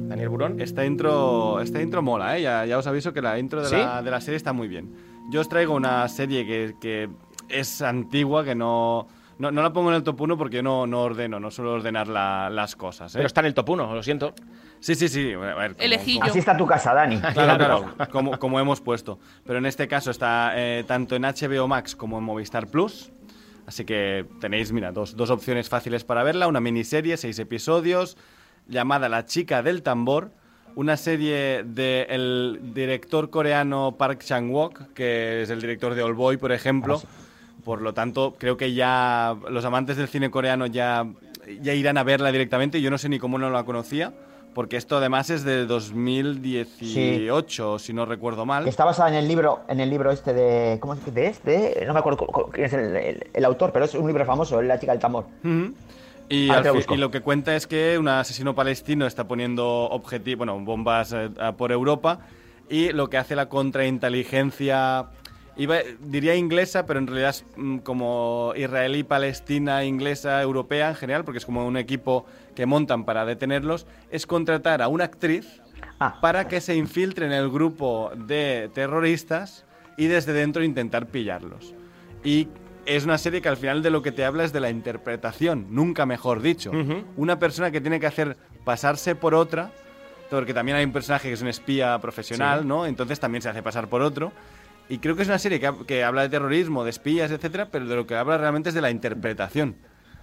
[0.09, 0.61] Daniel Burón.
[0.61, 2.43] Esta intro, esta intro mola, ¿eh?
[2.43, 4.95] Ya, os aviso que la intro de, la, de, la, serie está muy bien.
[5.33, 7.09] Yo os traigo una serie que, que
[7.49, 9.09] es antigua, que no
[9.41, 12.09] no, no la pongo en el top 1 porque no, no ordeno, no suelo ordenar
[12.09, 13.15] las cosas.
[13.15, 13.19] ¿eh?
[13.19, 14.35] Pero está en el top 1, lo siento.
[14.81, 15.33] Sí, sí, sí.
[16.21, 17.19] Así está tu casa, Dani.
[17.19, 19.19] Claro, claro, como, como hemos puesto.
[19.47, 23.13] Pero en este caso está eh, tanto en HBO Max como en Movistar Plus.
[23.67, 26.47] Así que tenéis, mira, dos, dos opciones fáciles para verla.
[26.47, 28.19] Una miniserie, seis episodios,
[28.69, 30.33] llamada La chica del tambor.
[30.75, 36.53] Una serie del director coreano Park Chan-wook, que es el director de All Boy, por
[36.53, 37.01] ejemplo.
[37.65, 41.07] Por lo tanto, creo que ya los amantes del cine coreano ya,
[41.61, 42.81] ya irán a verla directamente.
[42.81, 44.13] Yo no sé ni cómo no la conocía,
[44.55, 48.67] porque esto además es de 2018, si no recuerdo mal.
[48.67, 50.79] Está basada en el libro, en el libro este de.
[50.81, 51.85] ¿Cómo es de este?
[51.87, 55.01] No me acuerdo quién es el, autor, pero es un libro famoso, La chica del
[55.01, 55.27] tambor.
[56.29, 61.13] Y, y, lo que cuenta es que un asesino palestino está poniendo objetivo, bueno, bombas
[61.13, 62.21] eh, por Europa
[62.71, 65.07] y lo que hace la contrainteligencia
[66.01, 71.39] diría inglesa, pero en realidad es mm, como israelí, palestina, inglesa, europea en general, porque
[71.39, 75.61] es como un equipo que montan para detenerlos, es contratar a una actriz
[75.99, 76.19] ah.
[76.21, 79.65] para que se infiltre en el grupo de terroristas
[79.97, 81.75] y desde dentro intentar pillarlos.
[82.25, 82.49] Y
[82.87, 85.67] es una serie que al final de lo que te habla es de la interpretación,
[85.71, 86.73] nunca mejor dicho.
[87.17, 89.73] Una persona que tiene que hacer pasarse por otra,
[90.31, 92.87] porque también hay un personaje que es un espía profesional, ¿no?
[92.87, 94.33] Entonces también se hace pasar por otro
[94.91, 97.95] y creo que es una serie que, habla de terrorismo, de espías, etcétera, pero de
[97.95, 99.77] lo que habla realmente es de la interpretación.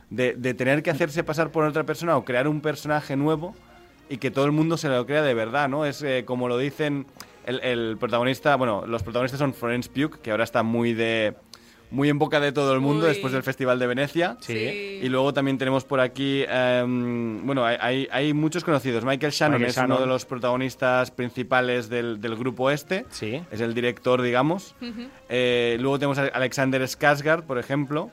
[0.10, 3.56] De, tener que hacerse pasar por otra persona o crear un personaje nuevo
[4.10, 5.86] y que todo el mundo se lo crea de verdad, ¿no?
[5.86, 7.08] Es eh, como lo dicen
[7.46, 11.36] el, protagonista, bueno, los protagonistas son Florence Pugh, que ahora está muy de
[11.90, 14.38] muy en boca de todo el mundo después del Festival de Venecia.
[14.42, 15.00] Sí.
[15.02, 19.06] Y luego también tenemos por aquí, em, bueno, hay, hay, muchos conocidos.
[19.06, 23.06] Michael Shannon es uno de los protagonistas principales del, del, grupo este.
[23.10, 23.42] Sí.
[23.52, 24.76] Es el director, digamos.
[25.30, 28.12] Eh, luego tenemos a Alexander Skarsgård, por ejemplo.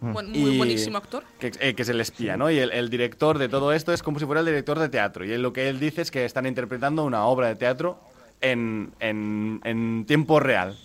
[0.00, 1.24] muy buenísimo actor.
[1.38, 2.50] Que, eh, que, es el espía, ¿no?
[2.50, 5.24] Y el, el, director de todo esto es como si fuera el director de teatro.
[5.24, 7.98] Y lo que él dice es que están interpretando una obra de teatro
[8.40, 10.76] en, en, en tiempo real.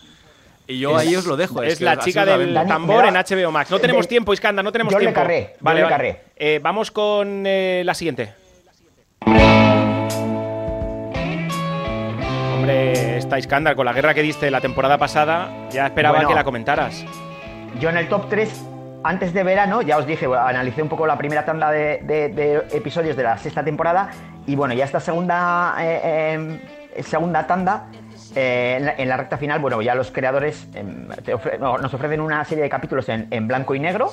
[0.71, 1.61] Y yo ahí os lo dejo.
[1.63, 3.69] Es, la chica del tambor en HBO Max.
[3.69, 5.19] No tenemos tiempo, Iskanda, no tenemos yo tiempo.
[5.19, 6.21] Le carré, vale, vale.
[6.35, 8.33] Eh, vamos con eh, la siguiente.
[12.53, 16.43] Hombre, está Iskandar, con la guerra que diste la temporada pasada, ya esperaba que la
[16.43, 17.03] comentaras.
[17.79, 18.65] Yo en el top 3
[19.03, 23.23] antes de verano, ya os dije, analicé un poco la primera tanda de, episodios de
[23.23, 24.09] la sexta temporada
[24.45, 26.59] y bueno, ya esta segunda, eh,
[27.03, 27.87] segunda tanda,
[28.35, 31.07] eh, en, la, recta final, bueno, ya los creadores em,
[31.59, 34.09] nos ofrecen una serie de capítulos en, blanco y negro,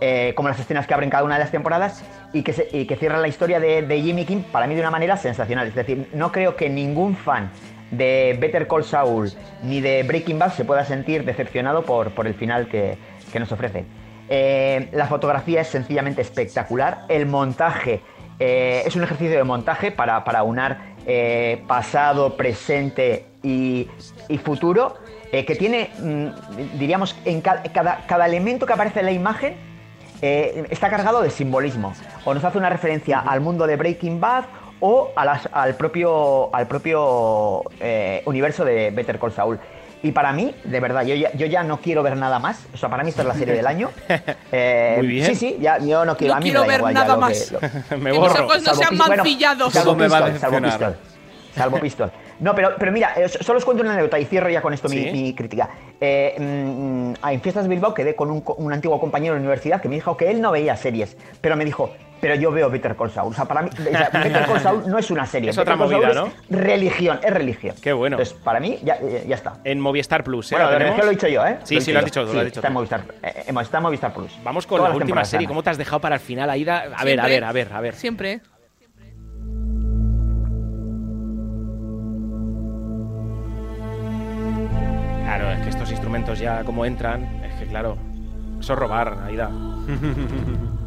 [0.00, 2.52] eh, como las escenas que abren cada una de las temporadas y que,
[2.86, 5.68] que cierran la historia de, Jimmy King para mí de una manera sensacional.
[5.68, 7.50] Es decir, no creo que ningún fan
[7.90, 12.34] de Better Call Saul ni de Breaking Bad se pueda sentir decepcionado por, por el
[12.34, 12.98] final que,
[13.32, 13.84] que nos ofrece.
[14.28, 17.04] Eh, la fotografía es sencillamente espectacular.
[17.08, 18.02] El montaje
[18.36, 20.78] es un ejercicio de montaje para, para unar
[21.68, 23.88] pasado, presente y,
[24.38, 24.96] futuro,
[25.30, 29.56] que tiene, mm, diríamos, en cada, elemento que aparece en la imagen
[30.20, 31.92] está cargado de simbolismo.
[32.24, 34.44] O nos hace una referencia al mundo de Breaking Bad
[34.80, 37.62] o al propio, al propio
[38.24, 39.60] universo de Better Call Saul.
[40.04, 42.66] Y para mí, de verdad, yo ya, yo ya no quiero ver nada más.
[42.74, 43.90] O sea, para mí esta es la serie del año.
[44.52, 45.26] Eh, Muy bien.
[45.26, 46.34] Sí, sí, ya, yo no quiero.
[46.34, 47.52] No quiero ver nada más.
[47.98, 48.46] me borro.
[48.46, 49.72] Que no sean mancillados.
[49.72, 50.96] salvo, pistol, salvo pistol.
[51.54, 52.12] Salvo pistol.
[52.40, 54.88] No, pero, pero mira, eh, solo os cuento una anécdota y cierro ya con esto
[54.88, 55.70] mi, crítica.
[56.00, 59.88] Eh, mm, en Fiestas de Bilbao quedé con un, un, antiguo compañero de universidad que
[59.88, 61.90] me dijo que él no veía series, pero me dijo,
[62.24, 63.32] pero yo veo Better Call Saul.
[63.32, 65.50] O sea, para mí, Better Call Saul no es una serie.
[65.50, 66.26] Es otra movida, ¿no?
[66.26, 67.76] Es religión, es religión.
[67.82, 68.16] Qué bueno.
[68.16, 69.58] Entonces, para mí, ya, eh, ya está.
[69.62, 70.54] En Movistar Plus, ¿eh?
[70.54, 71.58] Bueno, lo, lo he dicho yo, ¿eh?
[71.64, 72.60] Sí, sí, lo has dicho, lo has dicho.
[72.60, 74.32] Está en, Movistar, eh, está en Movistar Plus.
[74.42, 75.46] Vamos con la última serie.
[75.46, 76.84] ¿Cómo te has dejado para el final, Aida?
[76.96, 77.94] A ver, a ver, a ver, a ver.
[77.94, 78.40] Siempre.
[85.24, 87.96] Claro, es que estos instrumentos ya como entran, es que claro,
[88.60, 89.50] eso es robar, Aida.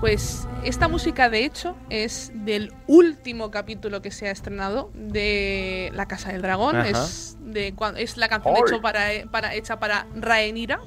[0.00, 6.06] Pues esta música, de hecho, es del último capítulo que se ha estrenado de La
[6.06, 6.76] Casa del Dragón.
[6.76, 10.78] Es, de, es la canción hecho para, para, hecha para Rhaenyra.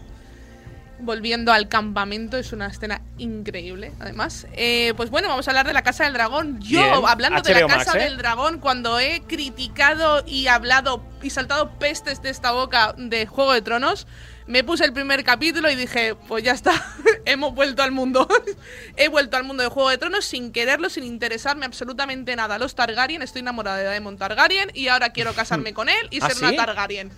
[1.00, 4.48] Volviendo al campamento, es una escena increíble, además.
[4.54, 6.60] Eh, pues bueno, vamos a hablar de la Casa del Dragón.
[6.60, 8.04] Yo, hablando de la Casa ¿eh?
[8.04, 13.54] del Dragón, cuando he criticado y hablado y saltado pestes de esta boca de Juego
[13.54, 14.08] de Tronos,
[14.48, 16.74] me puse el primer capítulo y dije, pues ya está,
[17.26, 18.28] hemos vuelto al mundo.
[18.96, 22.58] He vuelto al mundo de Juego de Tronos sin quererlo, sin interesarme absolutamente nada.
[22.58, 26.30] Los Targaryen, estoy enamorada de Daemon Targaryen y ahora quiero casarme con él y ¿Ah,
[26.30, 27.12] ser una Targaryen.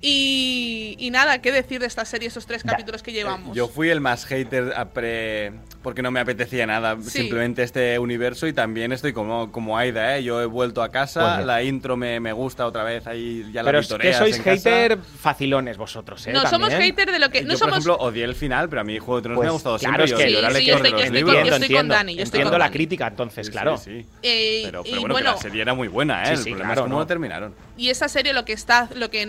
[0.00, 3.56] Y, nada, ¿qué decir de esta serie, esos tres capítulos que llevamos?
[3.56, 5.52] Yo fui el más hater a pre...
[5.82, 10.22] porque no me apetecía nada, simplemente este universo y también estoy como, como Aida, ¿eh?
[10.22, 13.70] Yo he vuelto a casa, la intro me, me, gusta otra vez, ahí ya la
[13.70, 16.32] Pero es que sois hater facilones vosotros, ¿eh?
[16.32, 17.42] No, somos hater de lo que...
[17.42, 17.74] No yo, somos...
[17.76, 19.78] por ejemplo, odié el final, pero a mí Juego de Tronos me ha pues gustado
[19.78, 20.26] claro, siempre.
[20.26, 22.14] Es que, yo, sí, yo, estoy, con, estoy con Dani.
[22.16, 23.80] Yo estoy entiendo la crítica, entonces, claro.
[24.22, 26.34] Eh, pero, pero bueno, que la serie era muy buena, ¿eh?
[26.34, 27.54] el problema es cómo terminaron.
[27.76, 29.26] Y esa serie lo que está, lo que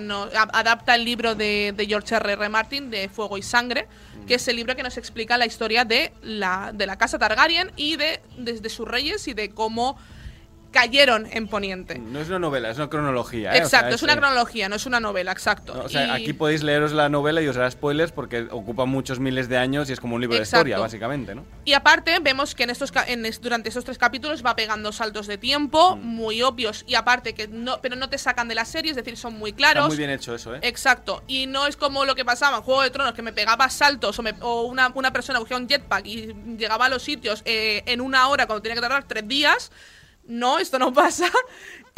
[0.59, 2.33] adapta el libro de, George R.
[2.33, 2.49] R.
[2.49, 3.87] Martin, de Fuego y Sangre,
[4.27, 7.71] que es el libro que nos explica la historia de la, de la casa Targaryen
[7.75, 9.97] y de, de sus reyes y de cómo
[10.71, 11.97] cayeron en Poniente.
[11.99, 13.53] No es una novela, es una cronología.
[13.53, 13.57] ¿eh?
[13.57, 15.81] Exacto, es una cronología, no es una novela, exacto.
[15.83, 19.49] o sea, aquí podéis leeros la novela y os hará spoilers porque ocupa muchos miles
[19.49, 21.45] de años y es como un libro de historia, básicamente, ¿no?
[21.65, 25.37] Y aparte, vemos que en estos en durante esos tres capítulos va pegando saltos de
[25.37, 25.99] tiempo mm.
[25.99, 29.17] muy obvios y aparte que no, pero no te sacan de la serie, es decir,
[29.17, 29.85] son muy claros.
[29.85, 30.59] Está muy bien hecho eso, ¿eh?
[30.61, 31.23] Exacto.
[31.27, 34.19] Y no es como lo que pasaba en Juego de Tronos, que me pegaba saltos
[34.41, 38.27] o, una, una, persona cogía un jetpack y llegaba a los sitios eh, en una
[38.29, 39.71] hora cuando tenía que tardar tres días
[40.27, 41.29] no, esto no pasa.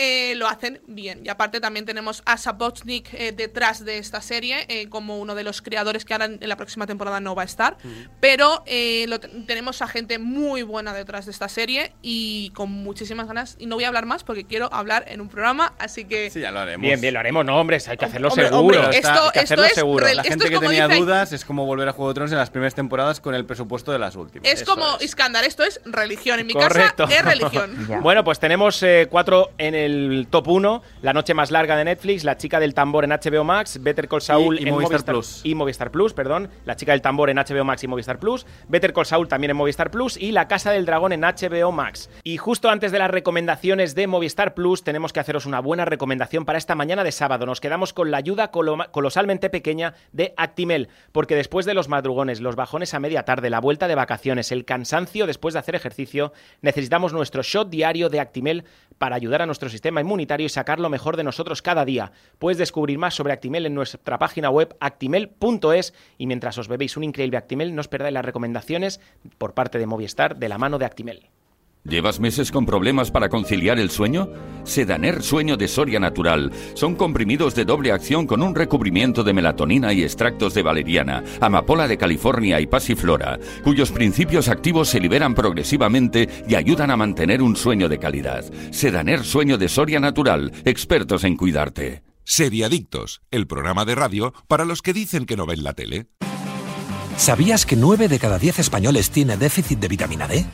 [0.01, 1.25] Eh, lo hacen bien.
[1.25, 5.43] Y aparte también tenemos a Sapochnik eh, detrás de esta serie eh, como uno de
[5.43, 7.75] los creadores que ahora en la próxima temporada no va a estar.
[8.21, 8.63] Pero
[9.45, 13.57] tenemos a gente muy buena detrás de esta serie y con muchísimas ganas.
[13.59, 16.29] Y no voy a hablar más porque quiero hablar en un programa, así que...
[16.29, 16.81] Sí, ya lo haremos.
[16.81, 17.43] Bien, bien, lo haremos.
[17.43, 18.89] No, hombre, hay que hacerlo seguro.
[18.91, 20.07] esto, es seguro.
[20.13, 22.73] La gente que tenía dudas es como volver a Juego de Tronos en las primeras
[22.73, 24.49] temporadas con el presupuesto de las últimas.
[24.49, 26.39] Es como Iskandar, esto es religión.
[26.39, 27.75] En mi casa es religión.
[28.01, 32.23] bueno, pues tenemos cuatro en el el top 1, La noche más larga de Netflix,
[32.23, 35.41] La chica del tambor en HBO Max, Better Call Saul y, en Movistar, Plus.
[35.43, 36.49] Y Movistar Plus, perdón.
[36.65, 39.57] La chica del tambor en HBO Max y Movistar Plus, Better Call Saul también en
[39.57, 42.09] Movistar Plus y La casa del dragón en HBO Max.
[42.23, 46.45] Y justo antes de las recomendaciones de Movistar Plus, tenemos que haceros una buena recomendación
[46.45, 47.45] para esta mañana de sábado.
[47.45, 52.55] Nos quedamos con la ayuda colosalmente pequeña de Actimel, porque después de los madrugones, los
[52.55, 57.13] bajones a media tarde, la vuelta de vacaciones, el cansancio después de hacer ejercicio, necesitamos
[57.13, 58.65] nuestro shot diario de Actimel
[58.99, 62.11] para ayudar a nuestro sistema inmunitario y sacar lo mejor de nosotros cada día.
[62.37, 67.03] Puedes descubrir más sobre Actimel en nuestra página web actimel.es y mientras os bebéis un
[67.03, 68.99] increíble Actimel no os perdáis las recomendaciones
[69.39, 71.29] por parte de Movistar de la mano de Actimel.
[71.89, 74.29] ¿Llevas meses con problemas para conciliar el sueño?
[74.63, 76.51] Sedaner Sueño de Soria Natural.
[76.75, 81.87] Son comprimidos de doble acción con un recubrimiento de melatonina y extractos de valeriana, amapola
[81.87, 87.55] de California y pasiflora, cuyos principios activos se liberan progresivamente y ayudan a mantener un
[87.55, 88.45] sueño de calidad.
[88.71, 90.51] Sedaner Sueño de Soria Natural.
[90.65, 92.03] Expertos en cuidarte.
[92.23, 96.05] Seriadictos, el programa de radio para los que dicen que no ven la tele.
[97.17, 100.45] ¿Sabías que 9 de cada 10 españoles tiene déficit de vitamina D?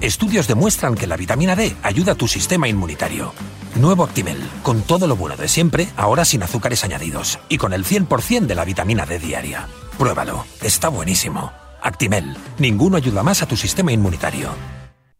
[0.00, 3.34] Estudios demuestran que la vitamina D ayuda a tu sistema inmunitario.
[3.74, 7.84] Nuevo Actimel, con todo lo bueno de siempre, ahora sin azúcares añadidos y con el
[7.84, 9.68] 100% de la vitamina D diaria.
[9.98, 11.52] Pruébalo, está buenísimo.
[11.82, 14.48] Actimel, ninguno ayuda más a tu sistema inmunitario.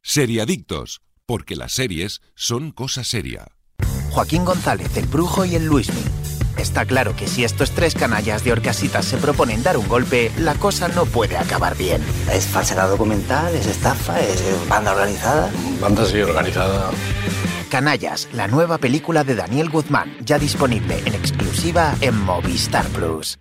[0.02, 3.48] Seriadictos, porque las series son cosa seria.
[4.12, 6.19] Joaquín González, el Brujo y el Luismi.
[6.60, 10.54] Está claro que si estos tres canallas de Orcasitas se proponen dar un golpe, la
[10.54, 12.02] cosa no puede acabar bien.
[12.30, 15.50] Es falsedad documental, es estafa, es banda organizada.
[15.80, 16.90] Banda sí organizada.
[17.70, 23.38] Canallas, la nueva película de Daniel Guzmán, ya disponible en exclusiva en Movistar Plus.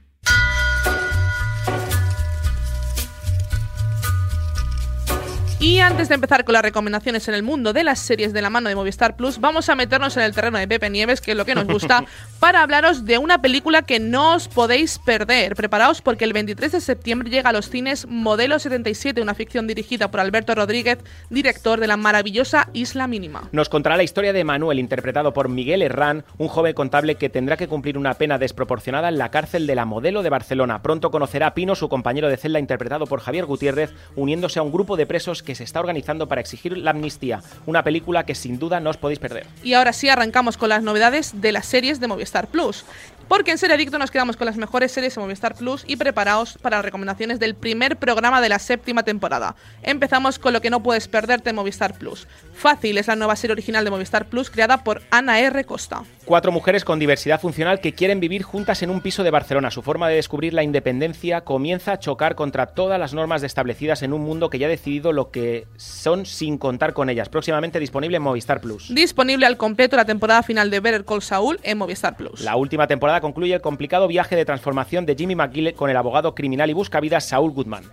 [5.61, 8.49] Y antes de empezar con las recomendaciones en el mundo de las series de la
[8.49, 11.37] mano de Movistar Plus, vamos a meternos en el terreno de Pepe Nieves, que es
[11.37, 12.05] lo que nos gusta,
[12.39, 15.55] para hablaros de una película que no os podéis perder.
[15.55, 20.09] Preparaos porque el 23 de septiembre llega a los cines Modelo 77, una ficción dirigida
[20.09, 20.99] por Alberto Rodríguez,
[21.29, 23.49] director de la maravillosa Isla Mínima.
[23.51, 27.57] Nos contará la historia de Manuel, interpretado por Miguel Herrán, un joven contable que tendrá
[27.57, 30.81] que cumplir una pena desproporcionada en la cárcel de la Modelo de Barcelona.
[30.81, 34.71] Pronto conocerá a Pino, su compañero de celda, interpretado por Javier Gutiérrez, uniéndose a un
[34.71, 37.41] grupo de presos que se está organizando para exigir la amnistía.
[37.65, 39.47] Una película que sin duda no os podéis perder.
[39.63, 42.85] Y ahora sí arrancamos con las novedades de las series de Movistar Plus.
[43.27, 46.57] Porque en Serie Adicto nos quedamos con las mejores series de Movistar Plus y preparaos
[46.57, 49.55] para las recomendaciones del primer programa de la séptima temporada.
[49.83, 52.27] Empezamos con lo que no puedes perderte en Movistar Plus.
[52.55, 55.63] Fácil es la nueva serie original de Movistar Plus creada por Ana R.
[55.63, 56.03] Costa.
[56.29, 59.71] Cuatro mujeres con diversidad funcional que quieren vivir juntas en un piso de Barcelona.
[59.71, 64.13] Su forma de descubrir la independencia comienza a chocar contra todas las normas establecidas en
[64.13, 67.29] un mundo que ya ha decidido lo que son sin contar con ellas.
[67.29, 68.93] Próximamente disponible en Movistar Plus.
[68.93, 72.41] Disponible al completo la temporada final de Better Call Saul en Movistar Plus.
[72.41, 76.35] La última temporada concluye el complicado viaje de transformación de Jimmy McGill con el abogado
[76.35, 77.85] criminal y buscavidas Saul Goodman.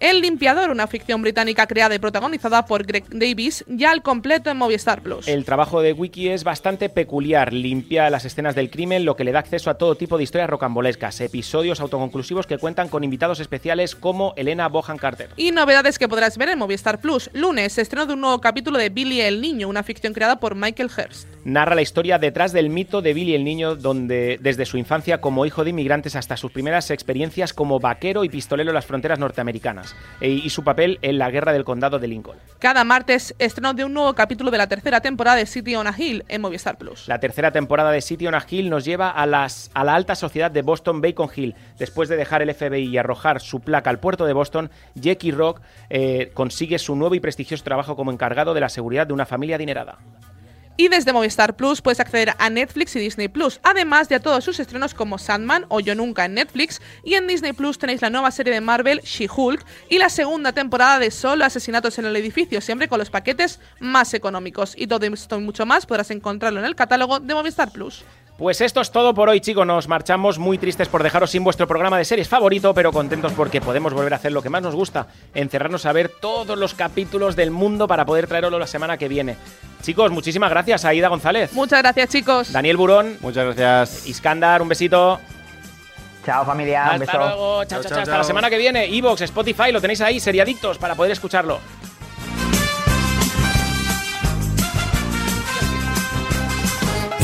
[0.00, 4.56] El Limpiador, una ficción británica creada y protagonizada por Greg Davis, ya al completo en
[4.56, 5.28] Movistar Plus.
[5.28, 7.52] El trabajo de Wiki es bastante peculiar.
[7.52, 10.48] Limpia las escenas del crimen, lo que le da acceso a todo tipo de historias
[10.48, 15.28] rocambolescas, episodios autoconclusivos que cuentan con invitados especiales como Elena Bohan Carter.
[15.36, 17.28] Y novedades que podrás ver en Movistar Plus.
[17.34, 20.88] Lunes, estreno de un nuevo capítulo de Billy el Niño, una ficción creada por Michael
[20.88, 21.28] Hurst.
[21.44, 25.44] Narra la historia detrás del mito de Billy el Niño, donde desde su infancia como
[25.44, 29.89] hijo de inmigrantes hasta sus primeras experiencias como vaquero y pistolero en las fronteras norteamericanas
[30.20, 32.38] e- y su papel en la guerra del condado de Lincoln.
[32.58, 35.94] Cada martes estreno de un nuevo capítulo de la tercera temporada de City on a
[35.96, 37.08] Hill en Movistar Plus.
[37.08, 40.14] La tercera temporada de City on a Hill nos lleva a, las, a la alta
[40.14, 41.54] sociedad de Boston Bacon Hill.
[41.78, 45.60] Después de dejar el FBI y arrojar su placa al puerto de Boston, Jackie Rock
[45.88, 49.56] eh, consigue su nuevo y prestigioso trabajo como encargado de la seguridad de una familia
[49.56, 49.98] adinerada.
[50.80, 54.42] Y desde Movistar Plus puedes acceder a Netflix y Disney Plus, además de a todos
[54.42, 56.80] sus estrenos como Sandman o Yo Nunca en Netflix.
[57.04, 60.98] Y en Disney Plus tenéis la nueva serie de Marvel, She-Hulk, y la segunda temporada
[60.98, 64.72] de Solo Asesinatos en el Edificio, siempre con los paquetes más económicos.
[64.74, 68.02] Y todo esto y mucho más podrás encontrarlo en el catálogo de Movistar Plus.
[68.40, 69.66] Pues esto es todo por hoy, chicos.
[69.66, 73.60] Nos marchamos muy tristes por dejaros sin vuestro programa de series favorito, pero contentos porque
[73.60, 77.36] podemos volver a hacer lo que más nos gusta, encerrarnos a ver todos los capítulos
[77.36, 79.36] del mundo para poder traeroslo la semana que viene.
[79.82, 81.52] Chicos, muchísimas gracias, Aida González.
[81.52, 82.50] Muchas gracias, chicos.
[82.50, 83.18] Daniel Burón.
[83.20, 84.06] Muchas gracias.
[84.06, 85.20] Iskandar, un besito.
[86.24, 87.18] Chao familia, un Hasta beso.
[87.18, 87.90] luego, chao, chao, Chao, chao.
[87.90, 88.86] chao, Hasta la semana que viene.
[88.86, 91.58] Evox, Spotify, lo tenéis ahí, seriadictos, para poder escucharlo.